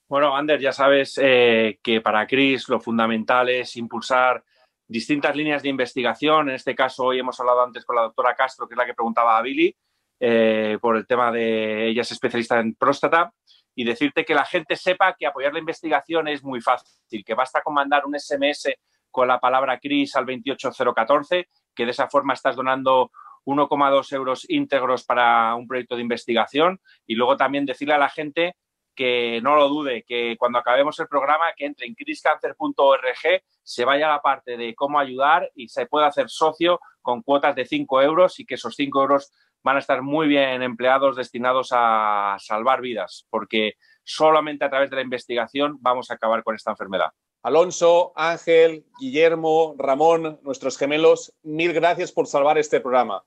Bueno, 0.08 0.36
Ander, 0.36 0.60
ya 0.60 0.72
sabes 0.72 1.18
eh, 1.22 1.78
que 1.82 2.00
para 2.00 2.26
Cris 2.26 2.68
lo 2.68 2.80
fundamental 2.80 3.48
es 3.48 3.76
impulsar 3.76 4.42
distintas 4.86 5.36
líneas 5.36 5.62
de 5.62 5.68
investigación. 5.68 6.48
En 6.48 6.56
este 6.56 6.74
caso, 6.74 7.04
hoy 7.04 7.18
hemos 7.18 7.38
hablado 7.40 7.62
antes 7.62 7.84
con 7.84 7.96
la 7.96 8.02
doctora 8.02 8.34
Castro, 8.34 8.66
que 8.66 8.74
es 8.74 8.78
la 8.78 8.86
que 8.86 8.94
preguntaba 8.94 9.38
a 9.38 9.42
Billy, 9.42 9.74
eh, 10.20 10.78
por 10.80 10.96
el 10.96 11.06
tema 11.06 11.30
de 11.30 11.88
ella 11.88 12.02
es 12.02 12.12
especialista 12.12 12.58
en 12.60 12.74
próstata. 12.74 13.32
Y 13.74 13.84
decirte 13.84 14.24
que 14.24 14.34
la 14.34 14.44
gente 14.44 14.74
sepa 14.74 15.14
que 15.16 15.26
apoyar 15.26 15.52
la 15.52 15.60
investigación 15.60 16.26
es 16.26 16.42
muy 16.42 16.60
fácil, 16.60 17.24
que 17.24 17.34
basta 17.34 17.62
con 17.62 17.74
mandar 17.74 18.06
un 18.06 18.18
SMS 18.18 18.74
con 19.10 19.28
la 19.28 19.38
palabra 19.38 19.78
CRIS 19.78 20.16
al 20.16 20.26
28014, 20.26 21.48
que 21.74 21.84
de 21.84 21.90
esa 21.92 22.08
forma 22.08 22.34
estás 22.34 22.56
donando 22.56 23.12
1,2 23.44 24.12
euros 24.14 24.50
íntegros 24.50 25.04
para 25.04 25.54
un 25.54 25.68
proyecto 25.68 25.94
de 25.94 26.02
investigación. 26.02 26.80
Y 27.06 27.14
luego 27.14 27.36
también 27.36 27.66
decirle 27.66 27.94
a 27.94 27.98
la 27.98 28.08
gente 28.08 28.56
que 28.98 29.40
no 29.42 29.54
lo 29.54 29.68
dude, 29.68 30.02
que 30.02 30.36
cuando 30.36 30.58
acabemos 30.58 30.98
el 30.98 31.06
programa, 31.06 31.52
que 31.56 31.66
entre 31.66 31.86
en 31.86 31.94
criscancer.org, 31.94 33.42
se 33.62 33.84
vaya 33.84 34.06
a 34.06 34.14
la 34.14 34.20
parte 34.20 34.56
de 34.56 34.74
cómo 34.74 34.98
ayudar 34.98 35.52
y 35.54 35.68
se 35.68 35.86
pueda 35.86 36.08
hacer 36.08 36.28
socio 36.28 36.80
con 37.00 37.22
cuotas 37.22 37.54
de 37.54 37.64
5 37.64 38.02
euros 38.02 38.40
y 38.40 38.44
que 38.44 38.56
esos 38.56 38.74
5 38.74 39.00
euros 39.00 39.30
van 39.62 39.76
a 39.76 39.80
estar 39.80 40.02
muy 40.02 40.28
bien 40.28 40.62
empleados 40.62 41.16
destinados 41.16 41.68
a 41.72 42.36
salvar 42.38 42.80
vidas, 42.80 43.26
porque 43.30 43.74
solamente 44.04 44.64
a 44.64 44.70
través 44.70 44.90
de 44.90 44.96
la 44.96 45.02
investigación 45.02 45.76
vamos 45.80 46.10
a 46.10 46.14
acabar 46.14 46.42
con 46.42 46.54
esta 46.54 46.70
enfermedad. 46.70 47.10
Alonso, 47.42 48.12
Ángel, 48.16 48.84
Guillermo, 48.98 49.74
Ramón, 49.78 50.40
nuestros 50.42 50.76
gemelos, 50.76 51.32
mil 51.42 51.72
gracias 51.72 52.10
por 52.10 52.26
salvar 52.26 52.58
este 52.58 52.80
programa. 52.80 53.24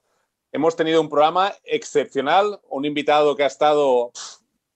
Hemos 0.51 0.75
tenido 0.75 0.99
un 0.99 1.09
programa 1.09 1.53
excepcional, 1.63 2.59
un 2.69 2.83
invitado 2.83 3.35
que 3.35 3.43
ha 3.43 3.47
estado 3.47 4.11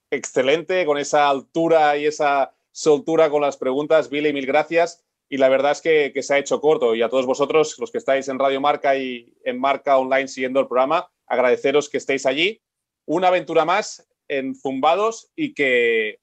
excelente, 0.09 0.85
con 0.85 0.97
esa 0.97 1.29
altura 1.29 1.97
y 1.97 2.05
esa 2.05 2.53
soltura 2.71 3.29
con 3.29 3.41
las 3.41 3.57
preguntas. 3.57 4.09
Billy, 4.09 4.31
mil 4.31 4.45
gracias. 4.45 5.03
Y 5.27 5.37
la 5.37 5.49
verdad 5.49 5.71
es 5.73 5.81
que, 5.81 6.11
que, 6.13 6.23
se 6.23 6.35
ha 6.35 6.37
hecho 6.37 6.61
corto. 6.61 6.95
Y 6.95 7.01
a 7.01 7.09
todos 7.09 7.25
vosotros, 7.25 7.77
los 7.79 7.91
que 7.91 7.97
estáis 7.97 8.27
en 8.29 8.39
Radio 8.39 8.61
Marca 8.61 8.95
y 8.95 9.33
en 9.43 9.59
Marca 9.59 9.97
Online 9.97 10.27
siguiendo 10.27 10.59
el 10.59 10.67
programa, 10.67 11.09
agradeceros 11.27 11.89
que 11.89 11.97
estéis 11.97 12.25
allí. 12.25 12.61
Una 13.05 13.27
aventura 13.27 13.65
más 13.65 14.07
en 14.27 14.55
Zumbados 14.55 15.31
y 15.35 15.53
que 15.53 16.19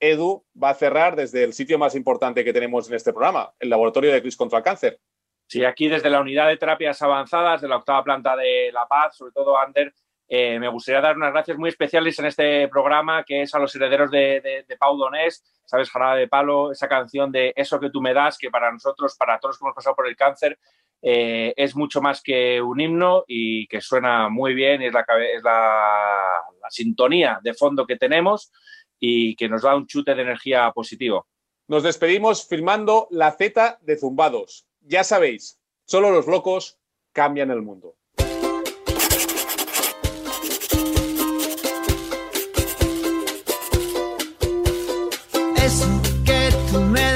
Edu 0.00 0.44
va 0.62 0.70
a 0.70 0.74
cerrar 0.74 1.16
desde 1.16 1.44
el 1.44 1.52
sitio 1.52 1.78
más 1.78 1.94
importante 1.94 2.44
que 2.44 2.52
tenemos 2.52 2.88
en 2.88 2.94
este 2.94 3.12
programa, 3.12 3.52
el 3.58 3.70
Laboratorio 3.70 4.12
de 4.12 4.20
Cris 4.20 4.36
contra 4.36 4.58
el 4.58 4.64
Cáncer. 4.64 5.00
Sí, 5.46 5.64
aquí 5.64 5.88
desde 5.88 6.10
la 6.10 6.20
Unidad 6.20 6.48
de 6.48 6.56
Terapias 6.56 7.00
Avanzadas 7.02 7.60
de 7.60 7.68
la 7.68 7.76
octava 7.76 8.02
planta 8.02 8.36
de 8.36 8.70
La 8.72 8.86
Paz, 8.86 9.16
sobre 9.16 9.32
todo 9.32 9.56
Ander, 9.56 9.94
eh, 10.28 10.58
me 10.58 10.68
gustaría 10.68 11.00
dar 11.00 11.16
unas 11.16 11.32
gracias 11.32 11.56
muy 11.56 11.68
especiales 11.68 12.18
en 12.18 12.26
este 12.26 12.68
programa, 12.68 13.22
que 13.22 13.42
es 13.42 13.54
a 13.54 13.60
los 13.60 13.74
herederos 13.76 14.10
de, 14.10 14.64
de, 14.66 14.76
Pau 14.76 14.96
Donés, 14.96 15.44
¿sabes? 15.64 15.88
Jarada 15.88 16.16
de 16.16 16.26
Palo, 16.26 16.72
esa 16.72 16.88
canción 16.88 17.30
de 17.30 17.52
Eso 17.54 17.78
que 17.78 17.90
tú 17.90 18.00
me 18.00 18.12
das, 18.12 18.36
que 18.36 18.50
para 18.50 18.72
nosotros, 18.72 19.16
para 19.16 19.38
todos 19.38 19.52
los 19.52 19.58
que 19.58 19.64
hemos 19.64 19.76
pasado 19.76 19.94
por 19.94 20.08
el 20.08 20.16
cáncer, 20.16 20.58
eh, 21.02 21.54
es 21.56 21.76
mucho 21.76 22.00
más 22.00 22.22
que 22.22 22.60
un 22.60 22.80
himno 22.80 23.24
y 23.26 23.66
que 23.68 23.80
suena 23.80 24.28
muy 24.28 24.54
bien, 24.54 24.82
es, 24.82 24.92
la, 24.92 25.04
es 25.34 25.42
la, 25.42 26.42
la 26.60 26.70
sintonía 26.70 27.38
de 27.42 27.54
fondo 27.54 27.86
que 27.86 27.96
tenemos 27.96 28.52
y 28.98 29.36
que 29.36 29.48
nos 29.48 29.62
da 29.62 29.76
un 29.76 29.86
chute 29.86 30.14
de 30.14 30.22
energía 30.22 30.70
positivo. 30.72 31.26
Nos 31.68 31.82
despedimos 31.82 32.46
filmando 32.46 33.08
la 33.10 33.32
Z 33.32 33.78
de 33.82 33.96
Zumbados. 33.96 34.66
Ya 34.80 35.04
sabéis, 35.04 35.60
solo 35.84 36.10
los 36.10 36.26
locos 36.26 36.78
cambian 37.12 37.50
el 37.50 37.62
mundo. 37.62 37.96
Eso 45.56 45.86
que 46.24 46.50
tú 46.70 46.80
me 46.80 47.15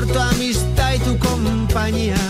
por 0.00 0.12
tu 0.12 0.18
amistad 0.18 0.94
y 0.94 0.98
tu 1.00 1.18
compañía 1.18 2.29